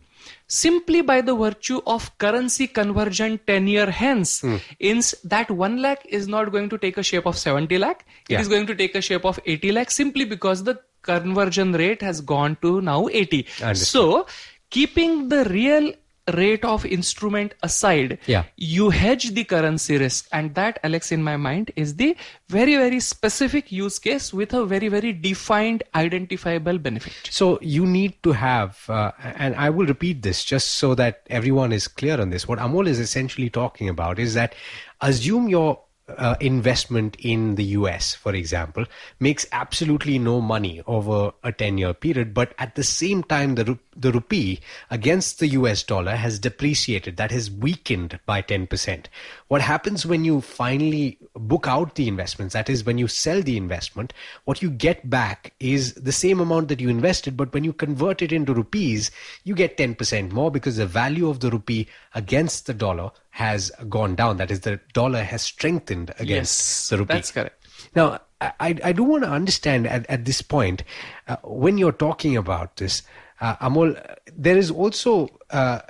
simply 0.47 1.01
by 1.01 1.21
the 1.23 1.35
virtue 1.35 1.81
of 1.87 2.17
currency 2.19 2.67
conversion 2.67 3.41
10 3.47 3.67
year 3.67 3.91
hence, 3.91 4.41
hmm. 4.43 4.57
ins 4.79 5.15
that 5.25 5.51
1 5.51 5.81
lakh 5.81 6.05
is 6.07 6.29
not 6.29 6.53
going 6.53 6.69
to 6.69 6.79
take 6.79 6.99
a 6.99 7.03
shape 7.03 7.27
of 7.27 7.39
70 7.39 7.79
lakh. 7.79 8.05
It 8.29 8.35
Yeah. 8.35 8.41
is 8.41 8.49
going 8.49 8.67
to 8.67 8.75
take 8.75 8.95
a 8.95 9.01
shape 9.01 9.25
of 9.25 9.41
80 9.47 9.73
lakh 9.73 9.91
simply 9.91 10.25
because 10.25 10.65
the 10.65 10.79
conversion 11.03 11.73
rate 11.73 12.03
has 12.03 12.21
gone 12.21 12.57
to 12.61 12.81
now 12.83 13.09
80. 13.09 13.47
So, 13.75 14.27
keeping 14.69 15.29
the 15.31 15.45
real 15.47 15.93
rate 16.35 16.65
of 16.65 16.85
instrument 16.87 17.55
aside, 17.63 18.19
Yeah. 18.27 18.45
you 18.57 18.91
hedge 18.91 19.31
the 19.33 19.45
currency 19.45 19.99
risk. 19.99 20.29
And 20.33 20.55
that, 20.55 20.79
Alex, 20.85 21.11
in 21.13 21.23
my 21.23 21.37
mind, 21.37 21.73
is 21.77 21.97
the 21.97 22.17
very, 22.49 22.77
very 22.77 23.01
specific 23.01 23.73
use 23.73 23.99
case 23.99 24.33
with 24.33 24.53
a 24.55 24.65
very, 24.65 24.89
very 24.89 25.13
defined, 25.13 25.83
identifiable 25.95 26.79
benefit. 26.79 27.13
So 27.31 27.59
you 27.61 27.87
need 27.87 28.23
to 28.23 28.33
have, 28.33 28.85
uh, 28.89 29.13
and 29.23 29.55
I 29.57 29.71
will 29.71 29.87
repeat 29.87 30.23
this 30.23 30.45
just 30.45 30.73
so 30.73 30.95
that 30.95 31.23
everyone 31.31 31.73
is 31.73 31.89
clear 31.89 32.21
on 32.21 32.31
this. 32.31 32.47
What 32.47 32.59
Amol 32.59 32.87
is 32.87 32.99
essentially 32.99 33.51
talking 33.51 33.89
about 33.89 34.19
is 34.19 34.35
that 34.35 34.55
assume 35.01 35.49
your 35.49 35.81
uh, 36.19 36.37
investment 36.41 37.17
in 37.21 37.55
the 37.55 37.65
US, 37.65 38.15
for 38.15 38.35
example, 38.35 38.85
makes 39.19 39.47
absolutely 39.53 40.19
no 40.19 40.41
money 40.41 40.83
over 40.87 41.33
a 41.43 41.53
10 41.53 41.79
year 41.79 41.95
period, 41.95 42.35
but 42.35 42.55
at 42.59 42.75
the 42.75 42.83
same 42.83 43.23
time, 43.23 43.55
the, 43.55 43.79
the 43.97 44.13
rupee 44.13 44.61
against 44.91 45.39
the 45.39 45.49
US 45.49 45.83
dollar 45.83 46.17
has 46.17 46.39
depreciated, 46.39 47.17
that 47.17 47.31
has 47.31 47.51
weakened 47.51 48.19
by 48.27 48.43
10%. 48.43 49.07
What 49.49 49.61
happens 49.61 50.07
when 50.07 50.25
you 50.25 50.41
finally 50.41 51.19
book 51.35 51.67
out 51.67 51.95
the 51.95 52.09
investments, 52.09 52.55
that 52.55 52.71
is, 52.71 52.85
when 52.85 52.99
you 52.99 53.09
sell 53.09 53.43
the 53.43 53.57
investment, 53.57 54.13
what 54.45 54.63
you 54.63 54.71
get 54.71 55.09
back 55.09 55.53
is 55.61 55.95
the 55.95 56.13
same 56.13 56.41
amount 56.41 56.69
that 56.69 56.81
you 56.81 56.89
invested, 56.89 57.37
but 57.37 57.53
when 57.53 57.65
you 57.65 57.73
convert 57.73 58.23
it 58.23 58.33
into 58.33 58.55
rupees, 58.55 59.11
you 59.45 59.55
get 59.55 59.77
10% 59.77 60.33
more 60.33 60.51
because 60.51 60.77
the 60.77 60.87
value 60.87 61.29
of 61.29 61.41
the 61.41 61.51
rupee 61.51 61.89
against 62.15 62.67
the 62.67 62.75
dollar 62.75 63.11
has 63.31 63.71
gone 63.89 64.15
down. 64.15 64.37
That 64.39 64.51
is, 64.51 64.61
the 64.61 64.81
dollar 64.93 65.23
has 65.23 65.43
strengthened 65.43 66.11
against 66.19 66.29
Yes, 66.61 66.89
the 66.89 66.99
rupee. 66.99 67.15
that's 67.15 67.31
correct. 67.33 67.67
Now, 67.95 68.21
I, 68.41 68.77
I 68.83 68.93
do 68.93 69.03
want 69.05 69.25
to 69.25 69.31
understand 69.31 69.87
at, 69.87 70.09
at 70.09 70.25
this 70.25 70.43
point, 70.43 70.83
uh, 71.29 71.37
when 71.45 71.79
you're 71.79 71.93
talking 71.93 72.37
about 72.37 72.77
this, 72.77 73.03
uh, 73.41 73.57
Amol, 73.57 73.95
there 74.37 74.57
is 74.57 74.71
also 74.71 75.29
uh, 75.51 75.81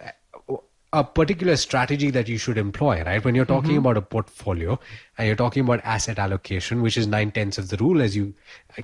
a 0.93 1.05
particular 1.05 1.55
strategy 1.57 2.11
that 2.11 2.29
you 2.29 2.37
should 2.37 2.59
employ, 2.59 3.03
right? 3.05 3.25
When 3.25 3.37
you're 3.37 3.45
talking 3.45 3.77
about 3.77 3.97
a 3.97 4.03
portfolio 4.03 4.79
and 5.17 5.27
you're 5.29 5.37
talking 5.37 5.63
about 5.65 5.81
asset 5.85 6.19
allocation, 6.19 6.83
which 6.83 6.97
is 6.97 7.07
nine 7.07 7.31
tenths 7.31 7.59
of 7.59 7.69
the 7.69 7.77
rule, 7.77 8.03
as 8.03 8.17
you 8.17 8.35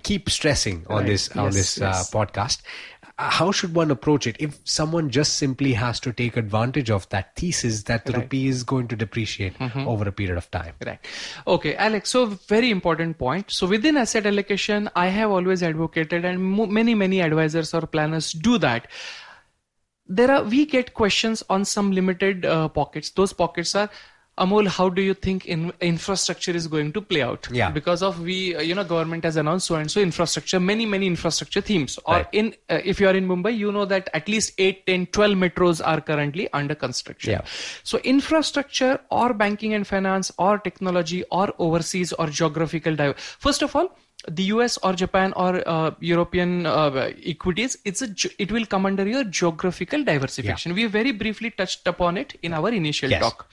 keep 0.05 0.31
stressing 0.31 0.87
on 0.89 0.99
Right. 0.99 1.07
this 1.07 1.29
on 1.31 1.47
Yes, 1.47 1.55
this 1.55 1.79
yes. 1.79 2.15
Uh, 2.15 2.19
podcast. 2.19 2.63
How 3.19 3.51
should 3.51 3.75
one 3.75 3.91
approach 3.91 4.27
it 4.27 4.37
if 4.39 4.59
someone 4.65 5.09
just 5.09 5.39
simply 5.39 5.73
has 5.73 5.99
to 6.01 6.13
take 6.13 6.37
advantage 6.37 6.91
of 6.91 7.09
that 7.09 7.35
thesis 7.35 7.85
that 7.85 8.05
the 8.05 8.13
Right. 8.13 8.23
rupee 8.25 8.47
is 8.49 8.63
going 8.63 8.89
to 8.89 8.97
depreciate 8.97 9.55
over 9.61 10.07
a 10.07 10.13
period 10.13 10.37
of 10.37 10.51
time? 10.51 10.75
Right. 10.85 10.99
Okay, 11.47 11.75
Alex. 11.77 12.11
So 12.11 12.27
very 12.27 12.71
important 12.71 13.17
point. 13.17 13.51
So 13.51 13.67
within 13.67 13.97
asset 13.97 14.27
allocation, 14.27 14.91
I 14.95 15.07
have 15.07 15.31
always 15.31 15.63
advocated, 15.63 16.27
and 16.27 16.43
mo- 16.43 16.67
many 16.67 16.95
many 16.95 17.23
advisors 17.23 17.73
or 17.73 17.87
planners 17.87 18.33
do 18.33 18.59
that. 18.59 18.87
There 20.07 20.31
are 20.31 20.43
we 20.45 20.67
get 20.67 20.93
questions 20.93 21.43
on 21.49 21.65
some 21.65 21.93
limited 21.93 22.45
uh, 22.45 22.69
pockets. 22.69 23.11
Those 23.11 23.33
pockets 23.33 23.75
are. 23.75 23.89
Amol, 24.38 24.66
how 24.69 24.90
do 24.90 25.00
you 25.00 25.14
think 25.14 25.47
in 25.47 25.73
infrastructure 25.81 26.50
is 26.52 26.66
going 26.66 26.93
to 26.93 27.00
play 27.00 27.23
out? 27.23 27.49
Yeah. 27.50 27.71
Because 27.71 28.02
of 28.02 28.21
we, 28.21 28.55
uh, 28.55 28.61
you 28.61 28.75
know, 28.75 28.85
government 28.85 29.25
has 29.25 29.37
announced 29.37 29.66
so 29.66 29.76
and 29.76 29.90
so 29.90 29.99
infrastructure, 30.00 30.61
many, 30.61 30.85
many 30.85 31.07
infrastructure 31.07 31.62
themes. 31.62 31.99
Or 32.05 32.16
Right. 32.16 32.26
in, 32.33 32.55
uh, 32.69 32.81
if 32.85 33.00
you 33.00 33.09
are 33.09 33.14
in 33.14 33.26
Mumbai, 33.26 33.57
you 33.57 33.73
know 33.73 33.87
that 33.87 34.11
at 34.12 34.28
least 34.28 34.52
8, 34.59 34.85
10, 34.87 35.07
12 35.07 35.33
metros 35.45 35.81
are 35.83 36.02
currently 36.02 36.49
under 36.52 36.75
construction. 36.75 37.31
Yeah. 37.33 37.40
So 37.83 37.99
infrastructure 37.99 39.00
or 39.11 39.33
banking 39.33 39.73
and 39.73 39.87
finance 39.87 40.31
or 40.37 40.59
technology 40.59 41.25
or 41.31 41.55
overseas 41.59 42.12
or 42.12 42.26
geographical 42.26 42.95
div- 42.95 43.16
first 43.49 43.62
of 43.62 43.75
all 43.75 43.88
the 44.28 44.45
US 44.45 44.76
or 44.83 44.93
Japan 44.93 45.33
or 45.37 45.62
uh, 45.66 45.93
European 46.00 46.66
uh, 46.66 47.11
equities 47.25 47.78
it's 47.85 48.02
a 48.02 48.09
it 48.38 48.50
will 48.50 48.66
come 48.66 48.85
under 48.85 49.07
your 49.07 49.25
geographical 49.25 50.02
diversification 50.05 50.75
we 50.75 50.87
very 50.87 51.12
briefly 51.12 51.50
touched 51.50 51.87
upon 51.87 52.16
it 52.16 52.35
in 52.43 52.52
our 52.52 52.71
initial 52.71 53.09
Yes. 53.11 53.21
talk 53.23 53.47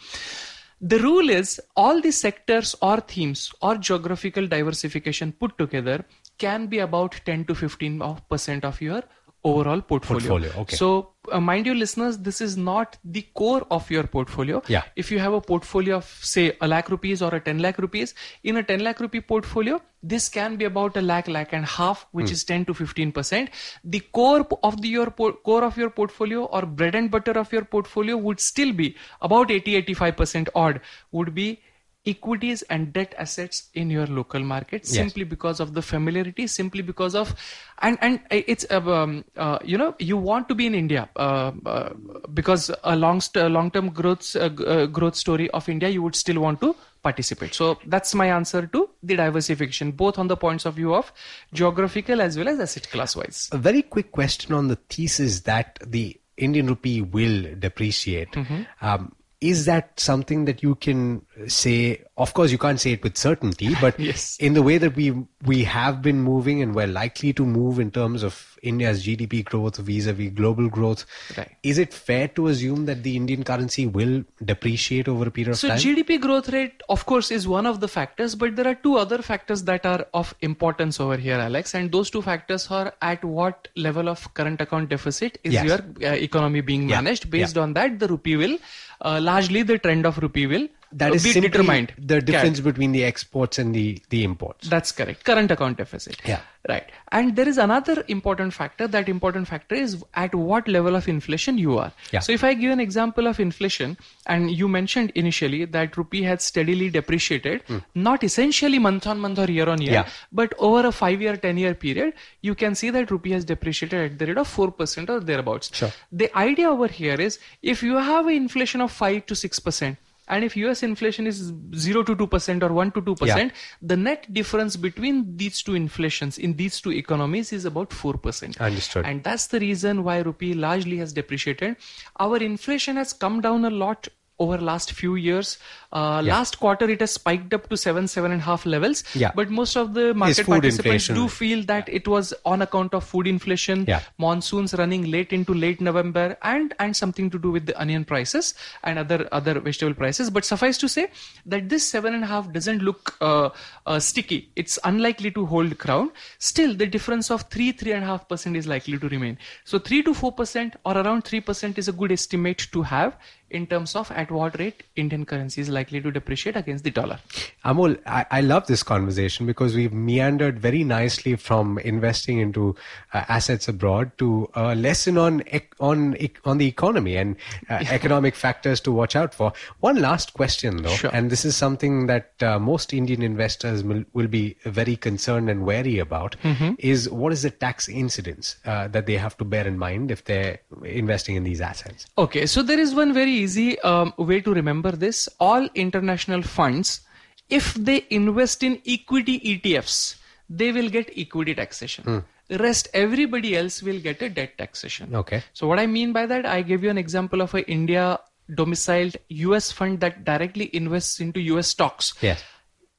the 0.92 1.00
rule 1.00 1.30
is 1.30 1.62
all 1.78 2.02
the 2.02 2.12
sectors 2.12 2.76
or 2.82 3.00
themes 3.00 3.50
or 3.62 3.78
geographical 3.78 4.46
diversification 4.46 5.32
put 5.32 5.58
together 5.58 6.04
can 6.38 6.68
be 6.68 6.80
about 6.80 7.22
10 7.24 7.46
to 7.46 7.56
15 7.56 8.02
of 8.02 8.28
percent 8.28 8.66
of 8.66 8.82
your 8.82 9.02
overall 9.44 9.82
portfolio. 9.82 10.28
Portfolio, 10.30 10.62
okay. 10.62 10.76
So, 10.76 11.12
uh, 11.32 11.40
mind 11.40 11.66
you, 11.66 11.74
listeners, 11.74 12.18
this 12.18 12.40
is 12.42 12.56
not 12.58 12.98
the 13.04 13.22
core 13.34 13.66
of 13.72 13.90
your 13.92 14.04
portfolio. 14.04 14.62
Yeah. 14.68 14.84
If 14.96 15.12
you 15.12 15.20
have 15.20 15.34
a 15.34 15.42
portfolio 15.42 15.98
of, 15.98 16.06
say, 16.22 16.58
a 16.62 16.68
lakh 16.68 16.90
rupees 16.90 17.22
or 17.22 17.34
a 17.36 17.40
10 17.40 17.60
lakh 17.60 17.78
rupees, 17.78 18.14
in 18.44 18.58
a 18.58 18.64
10 18.64 18.80
lakh 18.82 19.00
rupee 19.00 19.22
portfolio, 19.22 19.82
this 20.02 20.30
can 20.30 20.56
be 20.56 20.66
about 20.66 20.96
a 20.98 21.02
lakh, 21.02 21.28
lakh 21.28 21.54
and 21.54 21.66
half, 21.66 22.06
which 22.12 22.28
Hmm. 22.28 22.34
is 22.34 22.44
10 22.44 22.66
to 22.66 22.74
15%. 22.74 23.50
The 23.84 24.00
core 24.12 24.48
of 24.64 24.82
the, 24.82 24.88
your 24.90 25.12
por- 25.12 25.34
core 25.34 25.64
of 25.64 25.78
your 25.78 25.90
portfolio 25.90 26.46
or 26.46 26.66
bread 26.66 26.96
and 26.96 27.10
butter 27.12 27.32
of 27.32 27.52
your 27.52 27.64
portfolio 27.66 28.18
would 28.18 28.40
still 28.40 28.74
be 28.74 28.96
about 29.22 29.52
80, 29.52 29.76
85% 29.76 30.50
odd, 30.56 30.82
would 31.12 31.34
be 31.34 31.62
equities 32.06 32.62
and 32.64 32.92
debt 32.92 33.14
assets 33.18 33.70
in 33.74 33.90
your 33.90 34.06
local 34.08 34.42
market 34.42 34.82
Yes. 34.84 34.96
simply 34.96 35.24
because 35.24 35.60
of 35.60 35.74
the 35.74 35.82
familiarity 35.82 36.48
simply 36.48 36.82
because 36.82 37.16
of 37.16 37.34
and 37.82 37.98
and 38.02 38.20
it's 38.30 38.66
uh, 38.70 38.82
um, 38.92 39.24
uh, 39.38 39.58
you 39.64 39.78
know 39.78 39.96
you 40.00 40.18
want 40.18 40.50
to 40.50 40.56
be 40.56 40.66
in 40.66 40.76
india 40.76 41.08
uh, 41.16 41.52
uh, 41.66 41.90
because 42.34 42.70
a 42.84 42.96
long 42.96 43.22
st- 43.22 43.50
long 43.52 43.72
term 43.72 43.90
growth 43.90 44.36
uh, 44.36 44.50
uh, 44.68 44.86
growth 44.86 45.16
story 45.16 45.50
of 45.52 45.70
india 45.70 45.88
you 45.88 46.04
would 46.04 46.16
still 46.16 46.42
want 46.42 46.60
to 46.60 46.76
participate 47.04 47.54
so 47.54 47.78
that's 47.86 48.14
my 48.16 48.28
answer 48.28 48.66
to 48.68 48.90
the 49.02 49.16
diversification 49.16 49.92
both 49.92 50.18
on 50.18 50.28
the 50.28 50.38
points 50.38 50.66
of 50.66 50.74
view 50.74 50.94
of 50.94 51.12
geographical 51.54 52.22
as 52.22 52.38
well 52.38 52.48
as 52.50 52.60
asset 52.60 52.90
class 52.90 53.16
wise 53.16 53.50
A 53.52 53.58
very 53.58 53.82
quick 53.82 54.12
question 54.12 54.54
on 54.54 54.68
the 54.68 54.76
thesis 54.90 55.42
that 55.42 55.80
the 55.86 56.18
Indian 56.38 56.68
rupee 56.68 57.02
will 57.02 57.54
depreciate. 57.60 58.32
Mm-hmm. 58.32 58.62
Um, 58.82 59.16
is 59.40 59.66
that 59.66 60.00
something 60.00 60.46
that 60.46 60.64
you 60.64 60.76
can 60.76 61.26
say? 61.48 62.02
Of 62.18 62.34
course, 62.34 62.52
you 62.52 62.58
can't 62.58 62.80
say 62.80 62.92
it 62.94 63.04
with 63.04 63.18
certainty, 63.18 63.76
but 63.82 64.00
Yes. 64.00 64.38
in 64.40 64.54
the 64.54 64.62
way 64.62 64.78
that 64.78 64.96
we 64.96 65.14
we 65.46 65.64
have 65.66 66.02
been 66.02 66.22
moving 66.22 66.62
and 66.62 66.74
we're 66.76 66.88
likely 66.88 67.34
to 67.34 67.46
move 67.46 67.80
in 67.80 67.92
terms 67.92 68.24
of 68.24 68.58
India's 68.62 69.04
GDP 69.06 69.44
growth 69.44 69.78
vis-a-vis 69.78 70.32
global 70.32 70.70
growth, 70.70 71.06
Right. 71.38 71.50
is 71.64 71.78
it 71.78 71.94
fair 71.94 72.28
to 72.30 72.48
assume 72.48 72.86
that 72.86 73.04
the 73.04 73.16
Indian 73.18 73.44
currency 73.44 73.86
will 73.86 74.24
depreciate 74.46 75.08
over 75.10 75.28
a 75.28 75.32
period 75.32 75.52
of 75.54 75.60
time? 75.60 75.78
So? 75.78 75.84
GDP 75.90 76.20
growth 76.22 76.48
rate, 76.50 76.82
of 76.88 77.06
course, 77.06 77.30
is 77.32 77.46
one 77.48 77.66
of 77.66 77.82
the 77.82 77.88
factors, 77.90 78.36
but 78.36 78.56
there 78.56 78.68
are 78.68 78.76
two 78.76 78.96
other 78.98 79.22
factors 79.22 79.64
that 79.64 79.86
are 79.86 80.06
of 80.14 80.34
importance 80.42 81.00
over 81.02 81.18
here, 81.18 81.36
Alex. 81.36 81.74
And 81.76 81.92
those 81.92 82.10
two 82.10 82.22
factors 82.22 82.68
are 82.72 82.94
at 83.02 83.24
what 83.26 83.68
level 83.76 84.08
of 84.08 84.34
current 84.34 84.62
account 84.62 84.90
deficit 84.90 85.40
is 85.44 85.54
Yes. 85.54 85.66
your 85.66 85.80
uh, 86.12 86.16
economy 86.16 86.62
being 86.62 86.88
Yeah. 86.88 87.02
managed. 87.02 87.30
Based 87.30 87.58
Yeah. 87.58 87.64
on 87.64 87.74
that, 87.74 88.00
the 88.00 88.08
rupee 88.08 88.38
will, 88.38 88.58
uh, 89.02 89.20
largely 89.22 89.64
the 89.64 89.78
trend 89.78 90.06
of 90.06 90.18
rupee 90.20 90.48
will 90.48 90.68
that 90.94 91.14
is 91.14 91.24
simply 91.24 91.50
determined. 91.50 91.94
the 91.98 92.22
difference 92.22 92.60
between 92.60 92.92
the 92.92 93.04
exports 93.04 93.58
and 93.60 93.74
the 93.74 94.02
the 94.10 94.24
imports. 94.24 94.70
That's 94.70 94.92
correct. 94.92 95.24
Current 95.24 95.52
account 95.52 95.78
deficit. 95.78 96.22
Yeah. 96.26 96.42
Right. 96.70 96.90
And 97.12 97.36
there 97.36 97.48
is 97.48 97.58
another 97.58 98.06
important 98.08 98.54
factor. 98.54 98.88
That 98.88 99.10
important 99.10 99.50
factor 99.50 99.76
is 99.76 100.04
at 100.14 100.34
what 100.34 100.66
level 100.70 100.96
of 100.96 101.10
inflation 101.10 101.58
you 101.58 101.78
are. 101.78 101.92
Yeah. 102.12 102.20
So 102.20 102.32
if 102.32 102.44
I 102.44 102.54
give 102.54 102.72
an 102.72 102.80
example 102.80 103.28
of 103.28 103.40
inflation, 103.40 103.98
and 104.28 104.50
you 104.50 104.70
mentioned 104.70 105.12
initially 105.14 105.66
that 105.66 105.98
rupee 105.98 106.24
had 106.24 106.42
steadily 106.42 106.90
depreciated, 106.90 107.64
hmm. 107.64 107.80
not 107.96 108.24
essentially 108.24 108.80
month 108.80 109.08
on 109.08 109.20
month 109.20 109.40
or 109.40 109.52
year 109.52 109.68
on 109.68 109.82
year. 109.82 109.92
Yeah. 109.92 110.10
but 110.32 110.54
over 110.58 110.88
a 110.88 110.92
five 110.92 111.22
year, 111.22 111.36
10 111.36 111.58
year 111.58 111.74
period, 111.74 112.14
you 112.42 112.56
can 112.56 112.76
see 112.76 112.90
that 112.92 113.12
rupee 113.12 113.32
has 113.32 113.44
depreciated 113.44 114.12
at 114.12 114.20
the 114.20 114.28
rate 114.28 114.38
of 114.38 114.48
4% 114.48 115.10
or 115.10 115.20
thereabouts. 115.20 115.70
Sure. 115.74 115.92
The 116.12 116.36
idea 116.38 116.70
over 116.70 116.88
here 116.88 117.20
is 117.20 117.40
if 117.62 117.84
you 117.84 117.98
have 117.98 118.28
an 118.28 118.34
inflation 118.34 118.80
of 118.80 118.92
5 118.92 119.26
to 119.26 119.34
6%, 119.34 119.98
and 120.34 120.44
if 120.44 120.56
US 120.58 120.84
inflation 120.84 121.28
is 121.28 121.54
0 121.76 122.04
to 122.04 122.16
2% 122.16 122.64
or 122.64 122.74
1 122.74 122.92
to 122.92 123.02
2%, 123.02 123.52
the 123.82 123.98
net 123.98 124.34
difference 124.34 124.76
between 124.76 125.38
these 125.38 125.62
two 125.62 125.76
inflations 125.76 126.38
in 126.38 126.56
these 126.56 126.82
two 126.82 126.92
economies 126.92 127.54
is 127.54 127.66
about 127.66 127.90
4%. 127.90 128.60
Understood. 128.60 129.06
And 129.06 129.24
that's 129.24 129.48
the 129.48 129.60
reason 129.60 130.04
why 130.04 130.18
rupee 130.20 130.54
largely 130.54 130.98
has 130.98 131.14
depreciated. 131.14 131.78
Our 132.20 132.38
inflation 132.38 132.98
has 132.98 133.14
come 133.14 133.42
down 133.42 133.66
a 133.66 133.70
lot 133.70 134.08
over 134.40 134.58
last 134.58 134.92
few 134.94 135.16
years. 135.16 135.58
Uh, 135.92 136.22
Last 136.24 136.60
quarter, 136.60 136.90
it 136.90 137.02
has 137.02 137.12
spiked 137.12 137.54
up 137.54 137.70
to 137.70 137.78
seven, 137.78 138.08
seven 138.08 138.32
and 138.32 138.42
a 138.42 138.44
half 138.44 138.66
levels. 138.66 139.04
Yeah. 139.14 139.32
But 139.36 139.52
most 139.52 139.78
of 139.78 139.94
the 139.94 140.14
market 140.16 140.48
participants 140.48 141.08
inflation. 141.10 141.16
do 141.16 141.28
feel 141.28 141.64
that 141.66 141.88
it 141.88 142.08
was 142.08 142.34
on 142.46 142.64
account 142.64 142.96
of 142.96 143.04
food 143.04 143.28
inflation, 143.28 143.86
Yeah. 143.88 144.02
monsoons 144.18 144.74
running 144.74 145.12
late 145.12 145.32
into 145.32 145.54
late 145.54 145.80
November, 145.82 146.36
and 146.42 146.74
and 146.80 146.96
something 146.96 147.30
to 147.30 147.38
do 147.38 147.52
with 147.52 147.68
the 147.68 147.80
onion 147.80 148.06
prices 148.06 148.56
and 148.84 148.98
other 148.98 149.28
other 149.32 149.60
vegetable 149.60 149.94
prices. 149.94 150.32
But 150.32 150.46
suffice 150.46 150.80
to 150.80 150.90
say 150.90 151.12
that 151.46 151.70
this 151.70 151.88
seven 151.88 152.16
and 152.16 152.24
a 152.24 152.28
half 152.28 152.52
doesn't 152.52 152.82
look 152.82 153.16
uh, 153.22 153.50
uh, 153.86 154.00
sticky. 154.00 154.50
It's 154.56 154.80
unlikely 154.84 155.30
to 155.32 155.46
hold 155.46 155.78
ground. 155.78 156.12
Still, 156.40 156.74
the 156.74 156.88
difference 156.88 157.30
of 157.30 157.44
three 157.52 157.72
three 157.72 157.92
and 157.92 158.04
a 158.04 158.08
half 158.08 158.28
percent 158.28 158.58
is 158.58 158.66
likely 158.66 158.98
to 158.98 159.08
remain. 159.10 159.38
So 159.64 159.78
three 159.78 160.02
to 160.04 160.14
four 160.16 160.32
percent 160.32 160.76
or 160.86 160.98
around 160.98 161.24
three 161.24 161.40
percent 161.42 161.78
is 161.78 161.88
a 161.88 161.92
good 161.92 162.12
estimate 162.12 162.68
to 162.72 162.82
have 162.82 163.16
in 163.50 163.68
terms 163.68 163.96
of 163.96 164.10
at 164.12 164.32
what 164.32 164.58
rate 164.58 164.84
Indian 164.96 165.26
currency 165.26 165.62
is 165.62 165.70
likely 165.70 166.02
to 166.02 166.12
depreciate 166.12 166.56
against 166.56 166.84
the 166.84 166.90
dollar. 166.92 167.20
Amol, 167.64 168.00
I, 168.06 168.26
I 168.32 168.42
love 168.42 168.68
this 168.68 168.82
conversation 168.84 169.46
because 169.46 169.76
we've 169.76 169.94
meandered 169.94 170.60
very 170.60 170.84
nicely 170.84 171.36
from 171.36 171.78
investing 171.80 172.40
into 172.40 172.76
uh, 173.14 173.26
assets 173.28 173.68
abroad 173.68 174.12
to 174.18 174.50
a 174.56 174.74
lesson 174.76 175.18
on 175.18 175.44
on 175.80 176.16
on 176.46 176.58
the 176.58 176.68
economy 176.68 177.16
and 177.16 177.36
uh, 177.70 177.74
economic 177.90 178.36
factors 178.36 178.82
to 178.82 178.92
watch 178.92 179.16
out 179.16 179.34
for. 179.34 179.54
One 179.82 179.98
last 180.02 180.34
question, 180.34 180.82
though, 180.84 180.90
Sure. 180.90 181.12
and 181.14 181.30
this 181.30 181.46
is 181.46 181.56
something 181.56 182.08
that 182.08 182.32
uh, 182.42 182.58
most 182.60 182.94
Indian 182.94 183.22
investors 183.22 183.84
will, 183.84 184.04
will 184.14 184.28
be 184.28 184.56
very 184.66 184.96
concerned 184.96 185.50
and 185.50 185.66
wary 185.66 186.00
about: 186.00 186.36
is 186.80 187.10
what 187.10 187.32
is 187.32 187.44
the 187.44 187.50
tax 187.52 187.88
incidence 187.88 188.58
uh, 188.66 188.88
that 188.90 189.06
they 189.06 189.18
have 189.18 189.38
to 189.38 189.44
bear 189.46 189.68
in 189.68 189.78
mind 189.78 190.10
if 190.10 190.26
they're 190.26 190.60
investing 190.84 191.36
in 191.36 191.44
these 191.44 191.62
assets? 191.62 192.08
Okay, 192.18 192.46
so 192.46 192.64
there 192.64 192.80
is 192.80 192.96
one 192.96 193.14
very 193.14 193.43
easy 193.44 193.80
um, 193.80 194.14
way 194.18 194.42
to 194.42 194.54
remember 194.54 194.92
this. 194.92 195.30
All 195.40 195.68
international 195.76 196.42
funds, 196.42 197.02
if 197.50 197.74
they 197.76 198.06
invest 198.10 198.64
in 198.64 198.82
equity 198.86 199.40
ETFs, 199.40 200.16
they 200.50 200.72
will 200.72 200.90
get 200.90 201.12
equity 201.16 201.56
taxation. 201.56 202.24
Rest 202.50 202.90
everybody 202.94 203.56
else 203.56 203.82
will 203.82 204.00
get 204.00 204.22
a 204.22 204.30
debt 204.30 204.58
taxation. 204.58 205.16
Okay. 205.16 205.44
So 205.54 205.68
what 205.68 205.80
I 205.80 205.88
mean 205.88 206.14
by 206.14 206.26
that, 206.26 206.46
I 206.46 206.62
give 206.62 206.84
you 206.84 206.90
an 206.90 206.98
example 206.98 207.42
of 207.42 207.54
a 207.54 207.70
India 207.70 208.20
domiciled 208.54 209.16
US 209.30 209.72
fund 209.72 210.00
that 210.02 210.26
directly 210.26 210.70
invests 210.76 211.20
into 211.20 211.40
US 211.40 211.68
stocks 211.68 212.14
Yes. 212.22 212.44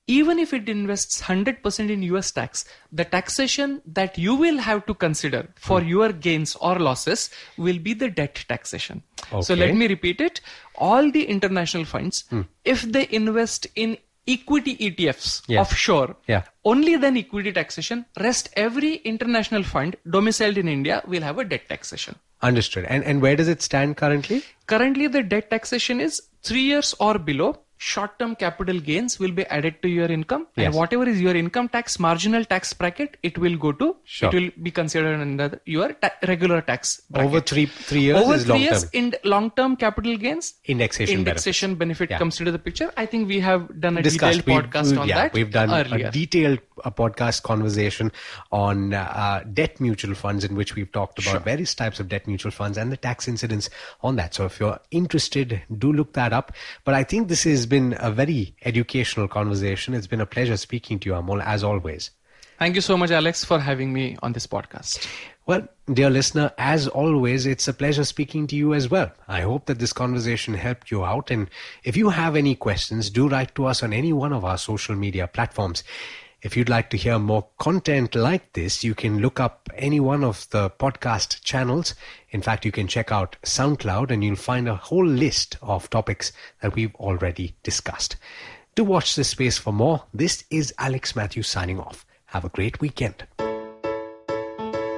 Even 0.07 0.39
if 0.39 0.53
it 0.53 0.69
invests 0.69 1.23
100% 1.23 1.91
in 1.91 2.03
US 2.03 2.31
tax, 2.31 2.65
the 2.93 3.05
taxation 3.05 3.81
that 3.87 4.19
you 4.19 4.35
will 4.35 4.59
have 4.59 4.85
to 4.87 4.95
consider 4.95 5.49
for 5.57 5.81
Hmm. 5.81 5.89
your 5.89 6.13
gains 6.13 6.55
or 6.57 6.79
losses 6.79 7.31
will 7.57 7.79
be 7.79 7.95
the 7.95 8.11
debt 8.11 8.45
taxation. 8.49 9.03
So 9.31 9.39
Okay. 9.39 9.55
Hmm. 9.55 9.61
let 9.61 9.75
me 9.75 9.89
repeat 9.89 10.21
it. 10.21 10.41
All 10.77 11.11
the 11.11 11.25
international 11.25 11.85
funds, 11.87 12.25
if 12.65 12.83
they 12.83 13.09
invest 13.11 13.67
in 13.75 13.97
equity 14.27 14.77
ETFs 14.79 15.43
offshore, 15.59 16.17
Yeah. 16.29 16.43
only 16.65 16.97
then 16.97 17.17
equity 17.17 17.53
taxation, 17.53 18.05
rest 18.21 18.49
every 18.57 18.95
international 18.97 19.63
fund 19.63 19.97
domiciled 20.11 20.59
in 20.59 20.69
India 20.69 21.03
will 21.07 21.23
have 21.23 21.39
a 21.39 21.45
debt 21.45 21.69
taxation. 21.69 22.17
Understood. 22.43 22.85
And 22.87 23.05
and 23.05 23.23
where 23.23 23.37
does 23.37 23.49
it 23.49 23.63
stand 23.63 23.97
currently? 23.97 24.43
Currently, 24.67 25.07
the 25.09 25.23
debt 25.23 25.51
taxation 25.51 26.01
is 26.01 26.21
three 26.43 26.63
years 26.63 26.95
or 27.01 27.19
below. 27.19 27.61
Short-term 27.93 28.33
capital 28.43 28.79
gains 28.89 29.19
will 29.23 29.33
be 29.39 29.45
added 29.57 29.75
to 29.83 29.89
your 29.95 30.07
income, 30.17 30.43
Yes. 30.57 30.67
and 30.67 30.75
whatever 30.81 31.07
is 31.13 31.21
your 31.27 31.35
income 31.41 31.69
tax 31.77 31.99
marginal 32.05 32.45
tax 32.53 32.73
bracket, 32.83 33.17
it 33.29 33.37
will 33.45 33.57
go 33.65 33.73
to. 33.81 33.89
Sure. 34.05 34.29
It 34.31 34.35
will 34.39 34.51
be 34.67 34.71
considered 34.79 35.21
under 35.25 35.49
your 35.75 35.89
ta- 36.05 36.13
regular 36.31 36.61
tax 36.71 36.93
bracket. 37.11 37.29
Over 37.31 37.41
three 37.51 37.67
three 37.91 38.05
years 38.09 38.17
is 38.21 38.25
long 38.25 38.31
term. 38.31 38.39
Over 38.39 38.45
three 38.53 38.63
years, 38.67 38.85
in 39.01 39.15
long-term 39.35 39.77
capital 39.85 40.17
gains, 40.25 40.47
Indexation 40.77 41.19
indexation 41.19 41.75
benefit 41.83 42.11
Yeah. 42.15 42.19
comes 42.25 42.41
into 42.41 42.53
the 42.57 42.63
picture. 42.69 42.91
I 42.97 43.07
think 43.15 43.29
we 43.35 43.41
have 43.49 43.69
done 43.87 43.99
a 43.99 44.07
discussed. 44.09 44.41
detailed 44.45 44.71
podcast 44.71 44.91
we've, 44.93 45.03
on 45.05 45.09
yeah, 45.13 45.21
that 45.23 45.33
We've 45.41 45.53
done 45.61 45.75
earlier. 45.81 46.09
a 46.09 46.11
detailed 46.21 46.61
uh, 46.83 46.91
podcast 46.91 47.43
conversation 47.43 48.11
on 48.51 48.95
uh, 48.95 49.45
debt 49.53 49.81
mutual 49.81 50.15
funds 50.15 50.45
in 50.45 50.55
which 50.55 50.75
we've 50.75 50.91
talked 50.93 51.25
about 51.25 51.45
various 51.45 51.75
types 51.75 52.01
of 52.01 52.09
debt 52.09 52.27
mutual 52.27 52.51
funds 52.51 52.79
and 52.79 52.91
the 52.91 52.97
tax 52.97 53.29
incidence 53.29 53.71
on 54.03 54.17
that. 54.17 54.35
So 54.35 54.47
if 54.47 54.59
you're 54.59 54.79
interested, 54.91 55.63
do 55.79 55.93
look 55.93 56.13
that 56.15 56.33
up. 56.33 56.53
But 56.85 56.95
I 56.95 57.05
think 57.05 57.29
this 57.29 57.45
has 57.45 57.67
been 57.67 57.97
a 57.99 58.11
very 58.11 58.55
educational 58.65 59.29
conversation. 59.29 59.95
It's 59.95 60.07
been 60.07 60.21
a 60.21 60.27
pleasure 60.27 60.57
speaking 60.57 60.99
to 61.01 61.11
you, 61.11 61.15
Amol, 61.15 61.45
as 61.45 61.63
always. 61.63 62.11
Thank 62.59 62.77
you 62.77 62.81
so 62.81 62.97
much, 62.97 63.11
Alex, 63.11 63.45
for 63.45 63.59
having 63.59 63.93
me 63.93 64.17
on 64.23 64.33
this 64.33 64.47
podcast. 64.47 65.09
Well, 65.47 65.69
dear 65.93 66.09
listener, 66.09 66.53
as 66.57 66.89
always, 66.89 67.45
it's 67.45 67.69
a 67.69 67.75
pleasure 67.75 68.05
speaking 68.05 68.47
to 68.47 68.57
you 68.57 68.73
as 68.73 68.89
well. 68.89 69.13
I 69.29 69.43
hope 69.43 69.67
that 69.67 69.79
this 69.79 69.93
conversation 69.93 70.55
helped 70.55 70.91
you 70.91 71.05
out. 71.05 71.31
And 71.31 71.51
if 71.83 71.97
you 71.97 72.09
have 72.09 72.37
any 72.37 72.55
questions, 72.55 73.11
do 73.11 73.29
write 73.29 73.55
to 73.57 73.67
us 73.67 73.83
on 73.83 73.93
any 73.93 74.13
one 74.13 74.33
of 74.33 74.45
our 74.45 74.57
social 74.57 74.95
media 74.95 75.27
platforms. 75.27 75.85
If 76.45 76.59
you'd 76.59 76.69
like 76.69 76.91
to 76.91 76.99
hear 76.99 77.19
more 77.19 77.49
content 77.59 78.15
like 78.15 78.53
this, 78.53 78.85
you 78.85 78.95
can 78.95 79.21
look 79.21 79.41
up 79.41 79.71
any 79.77 79.99
one 79.99 80.23
of 80.23 80.47
the 80.51 80.69
podcast 80.69 81.43
channels. 81.43 81.95
In 82.29 82.43
fact, 82.43 82.67
you 82.67 82.71
can 82.71 82.87
check 82.87 83.11
out 83.11 83.37
SoundCloud 83.45 84.11
and 84.11 84.23
you'll 84.23 84.37
find 84.37 84.69
a 84.69 84.77
whole 84.77 85.07
list 85.07 85.57
of 85.63 85.89
topics 85.89 86.33
that 86.61 86.75
we've 86.75 86.95
already 86.97 87.57
discussed. 87.63 88.17
Do 88.75 88.85
watch 88.85 89.17
this 89.17 89.29
space 89.29 89.57
for 89.57 89.73
more, 89.73 90.05
this 90.13 90.45
is 90.51 90.75
Alex 90.79 91.17
Matthews 91.17 91.49
signing 91.49 91.81
off. 91.81 92.05
Have 92.27 92.45
a 92.45 92.51
great 92.51 92.79
weekend. 92.79 93.27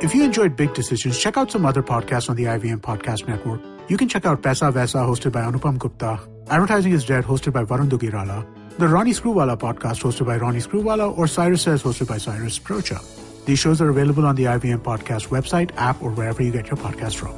If 0.02 0.16
you 0.16 0.24
enjoyed 0.24 0.56
Big 0.56 0.74
Decisions, 0.74 1.16
check 1.16 1.36
out 1.36 1.52
some 1.52 1.64
other 1.64 1.82
podcasts 1.82 2.28
on 2.28 2.34
the 2.34 2.46
IVM 2.46 2.80
Podcast 2.80 3.28
Network. 3.28 3.60
You 3.88 3.96
can 3.96 4.08
check 4.08 4.26
out 4.26 4.42
Paisa 4.42 4.72
Vaisa, 4.72 5.06
hosted 5.06 5.30
by 5.30 5.42
Anupam 5.42 5.78
Gupta, 5.78 6.18
Advertising 6.48 6.92
is 6.92 7.04
Dead, 7.04 7.24
hosted 7.24 7.52
by 7.52 7.64
Varun 7.64 7.88
Duggirala, 7.88 8.44
the 8.78 8.88
Ronnie 8.88 9.12
Screwvala 9.12 9.56
podcast, 9.56 10.02
hosted 10.02 10.26
by 10.26 10.36
Ronnie 10.36 10.60
Screwvala, 10.60 11.16
or 11.16 11.26
Cyrus 11.26 11.62
Says, 11.62 11.82
hosted 11.82 12.08
by 12.08 12.18
Cyrus 12.18 12.58
Broacha. 12.58 13.02
These 13.46 13.58
shows 13.58 13.80
are 13.80 13.88
available 13.88 14.26
on 14.26 14.34
the 14.34 14.44
IVM 14.44 14.78
Podcast 14.78 15.28
website, 15.28 15.70
app, 15.76 16.02
or 16.02 16.10
wherever 16.10 16.42
you 16.42 16.50
get 16.50 16.66
your 16.66 16.76
podcast 16.76 17.16
from. 17.16 17.34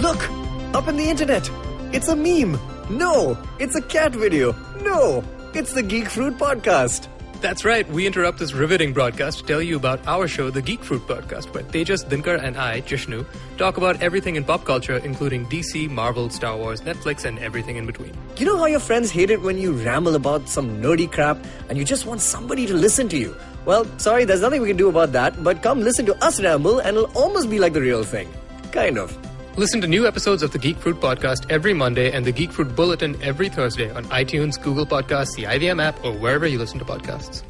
Look! 0.00 0.30
Up 0.74 0.88
in 0.88 0.96
the 0.96 1.08
internet! 1.08 1.50
It's 1.92 2.08
a 2.08 2.16
meme! 2.16 2.58
No! 2.90 3.36
It's 3.58 3.76
a 3.76 3.82
cat 3.82 4.12
video! 4.12 4.52
No! 4.82 5.22
It's 5.54 5.72
the 5.72 5.82
Geek 5.82 6.08
Fruit 6.08 6.36
Podcast! 6.36 7.08
That's 7.44 7.62
right. 7.62 7.86
We 7.90 8.06
interrupt 8.06 8.38
this 8.38 8.54
riveting 8.54 8.94
broadcast 8.94 9.40
to 9.40 9.44
tell 9.44 9.60
you 9.60 9.76
about 9.76 10.00
our 10.06 10.26
show, 10.26 10.48
The 10.48 10.62
Geek 10.62 10.82
Fruit 10.82 11.02
Podcast, 11.06 11.52
where 11.52 11.62
Tejas, 11.62 12.02
Dinkar, 12.02 12.42
and 12.42 12.56
I, 12.56 12.80
Jishnu, 12.80 13.26
talk 13.58 13.76
about 13.76 14.00
everything 14.00 14.36
in 14.36 14.44
pop 14.44 14.64
culture, 14.64 14.96
including 14.96 15.44
DC, 15.50 15.90
Marvel, 15.90 16.30
Star 16.30 16.56
Wars, 16.56 16.80
Netflix, 16.80 17.26
and 17.26 17.38
everything 17.40 17.76
in 17.76 17.84
between. 17.84 18.14
You 18.38 18.46
know 18.46 18.56
how 18.56 18.64
your 18.64 18.80
friends 18.80 19.10
hate 19.10 19.28
it 19.28 19.42
when 19.42 19.58
you 19.58 19.72
ramble 19.72 20.14
about 20.14 20.48
some 20.48 20.80
nerdy 20.80 21.06
crap 21.12 21.36
and 21.68 21.76
you 21.76 21.84
just 21.84 22.06
want 22.06 22.22
somebody 22.22 22.64
to 22.64 22.72
listen 22.72 23.10
to 23.10 23.18
you? 23.18 23.36
Well, 23.66 23.84
sorry, 23.98 24.24
there's 24.24 24.40
nothing 24.40 24.62
we 24.62 24.68
can 24.68 24.78
do 24.78 24.88
about 24.88 25.12
that, 25.12 25.44
but 25.44 25.62
come 25.62 25.80
listen 25.80 26.06
to 26.06 26.24
us 26.24 26.42
ramble 26.42 26.78
and 26.78 26.96
it'll 26.96 27.12
almost 27.12 27.50
be 27.50 27.58
like 27.58 27.74
the 27.74 27.82
real 27.82 28.04
thing. 28.04 28.32
Kind 28.72 28.96
of. 28.96 29.14
Listen 29.56 29.80
to 29.82 29.86
new 29.86 30.04
episodes 30.04 30.42
of 30.42 30.50
the 30.50 30.58
Geek 30.58 30.76
Fruit 30.78 31.00
Podcast 31.00 31.48
every 31.48 31.72
Monday 31.72 32.10
and 32.10 32.26
the 32.26 32.32
Geek 32.32 32.50
Fruit 32.50 32.74
Bulletin 32.74 33.16
every 33.22 33.48
Thursday 33.48 33.88
on 33.88 34.04
iTunes, 34.06 34.60
Google 34.60 34.84
Podcasts, 34.84 35.36
the 35.36 35.44
IVM 35.44 35.80
app, 35.80 36.04
or 36.04 36.10
wherever 36.10 36.44
you 36.44 36.58
listen 36.58 36.80
to 36.80 36.84
podcasts. 36.84 37.44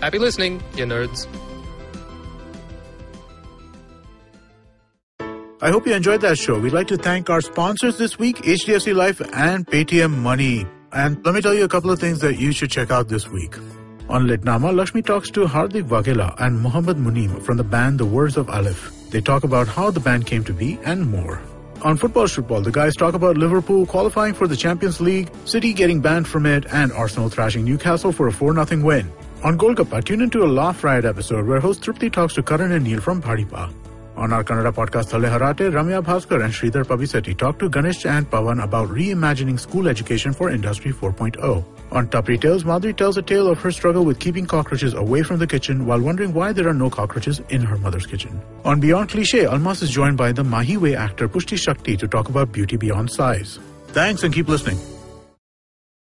Happy 0.00 0.18
listening, 0.18 0.62
you 0.74 0.86
nerds. 0.86 1.26
I 5.60 5.70
hope 5.70 5.86
you 5.86 5.92
enjoyed 5.92 6.22
that 6.22 6.38
show. 6.38 6.58
We'd 6.58 6.72
like 6.72 6.88
to 6.88 6.96
thank 6.96 7.28
our 7.28 7.42
sponsors 7.42 7.98
this 7.98 8.18
week, 8.18 8.38
HDFC 8.38 8.94
Life 8.94 9.20
and 9.34 9.66
Paytm 9.66 10.16
Money. 10.16 10.66
And 10.92 11.22
let 11.26 11.34
me 11.34 11.42
tell 11.42 11.52
you 11.52 11.64
a 11.64 11.68
couple 11.68 11.90
of 11.90 11.98
things 11.98 12.20
that 12.20 12.38
you 12.38 12.52
should 12.52 12.70
check 12.70 12.90
out 12.90 13.08
this 13.08 13.28
week. 13.28 13.58
On 14.08 14.26
Litnama, 14.26 14.74
Lakshmi 14.74 15.02
talks 15.02 15.30
to 15.32 15.44
Hardik 15.44 15.88
Waghela 15.88 16.34
and 16.40 16.58
Mohammad 16.58 16.96
Munim 16.96 17.42
from 17.42 17.58
the 17.58 17.64
band 17.64 18.00
The 18.00 18.06
Words 18.06 18.38
of 18.38 18.48
Aleph. 18.48 19.03
They 19.14 19.20
talk 19.20 19.44
about 19.44 19.68
how 19.68 19.92
the 19.92 20.00
band 20.00 20.26
came 20.26 20.42
to 20.42 20.52
be 20.52 20.76
and 20.84 21.08
more. 21.08 21.40
On 21.82 21.96
Football 21.96 22.26
Football, 22.26 22.62
the 22.62 22.72
guys 22.72 22.96
talk 22.96 23.14
about 23.14 23.36
Liverpool 23.36 23.86
qualifying 23.86 24.34
for 24.34 24.48
the 24.48 24.56
Champions 24.56 25.00
League, 25.00 25.30
City 25.44 25.72
getting 25.72 26.00
banned 26.00 26.26
from 26.26 26.46
it, 26.46 26.66
and 26.72 26.90
Arsenal 26.90 27.28
thrashing 27.28 27.64
Newcastle 27.64 28.10
for 28.10 28.26
a 28.26 28.32
4-0 28.32 28.82
win. 28.82 29.12
On 29.44 29.56
Golgappa, 29.56 30.04
tune 30.04 30.20
into 30.20 30.42
a 30.42 30.50
Laugh 30.50 30.82
Riot 30.82 31.04
episode 31.04 31.46
where 31.46 31.60
host 31.60 31.80
Tripti 31.82 32.12
talks 32.12 32.34
to 32.34 32.42
Karan 32.42 32.72
and 32.72 32.82
Neil 32.82 33.00
from 33.00 33.22
Bhadipa. 33.22 33.72
On 34.16 34.32
our 34.32 34.42
Kannada 34.42 34.72
podcast 34.72 35.10
Thale 35.10 35.30
Harate, 35.30 35.70
Ramya 35.70 36.02
Bhaskar 36.02 36.42
and 36.44 36.52
Sridhar 36.52 36.82
Pavisetti 36.82 37.38
talk 37.38 37.60
to 37.60 37.68
Ganesh 37.68 38.06
and 38.06 38.28
Pavan 38.28 38.64
about 38.64 38.88
reimagining 38.88 39.60
school 39.60 39.86
education 39.86 40.32
for 40.32 40.50
Industry 40.50 40.92
4.0. 40.92 41.73
On 41.94 42.08
Tapri 42.08 42.40
Tales, 42.40 42.64
Madhuri 42.64 42.96
tells 42.96 43.16
a 43.16 43.22
tale 43.22 43.46
of 43.46 43.60
her 43.60 43.70
struggle 43.70 44.04
with 44.04 44.18
keeping 44.18 44.46
cockroaches 44.46 44.94
away 44.94 45.22
from 45.22 45.38
the 45.38 45.46
kitchen 45.46 45.86
while 45.86 46.00
wondering 46.00 46.34
why 46.34 46.52
there 46.52 46.66
are 46.66 46.74
no 46.74 46.90
cockroaches 46.90 47.40
in 47.50 47.62
her 47.62 47.78
mother's 47.78 48.04
kitchen. 48.04 48.42
On 48.64 48.80
Beyond 48.80 49.10
Cliche, 49.10 49.46
Almas 49.46 49.80
is 49.80 49.90
joined 49.90 50.16
by 50.16 50.32
the 50.32 50.42
Mahi 50.42 50.76
Way 50.76 50.96
actor 50.96 51.28
Pushti 51.28 51.56
Shakti 51.56 51.96
to 51.96 52.08
talk 52.08 52.28
about 52.28 52.50
beauty 52.50 52.76
beyond 52.76 53.12
size. 53.12 53.60
Thanks 53.88 54.24
and 54.24 54.34
keep 54.34 54.48
listening. 54.48 54.76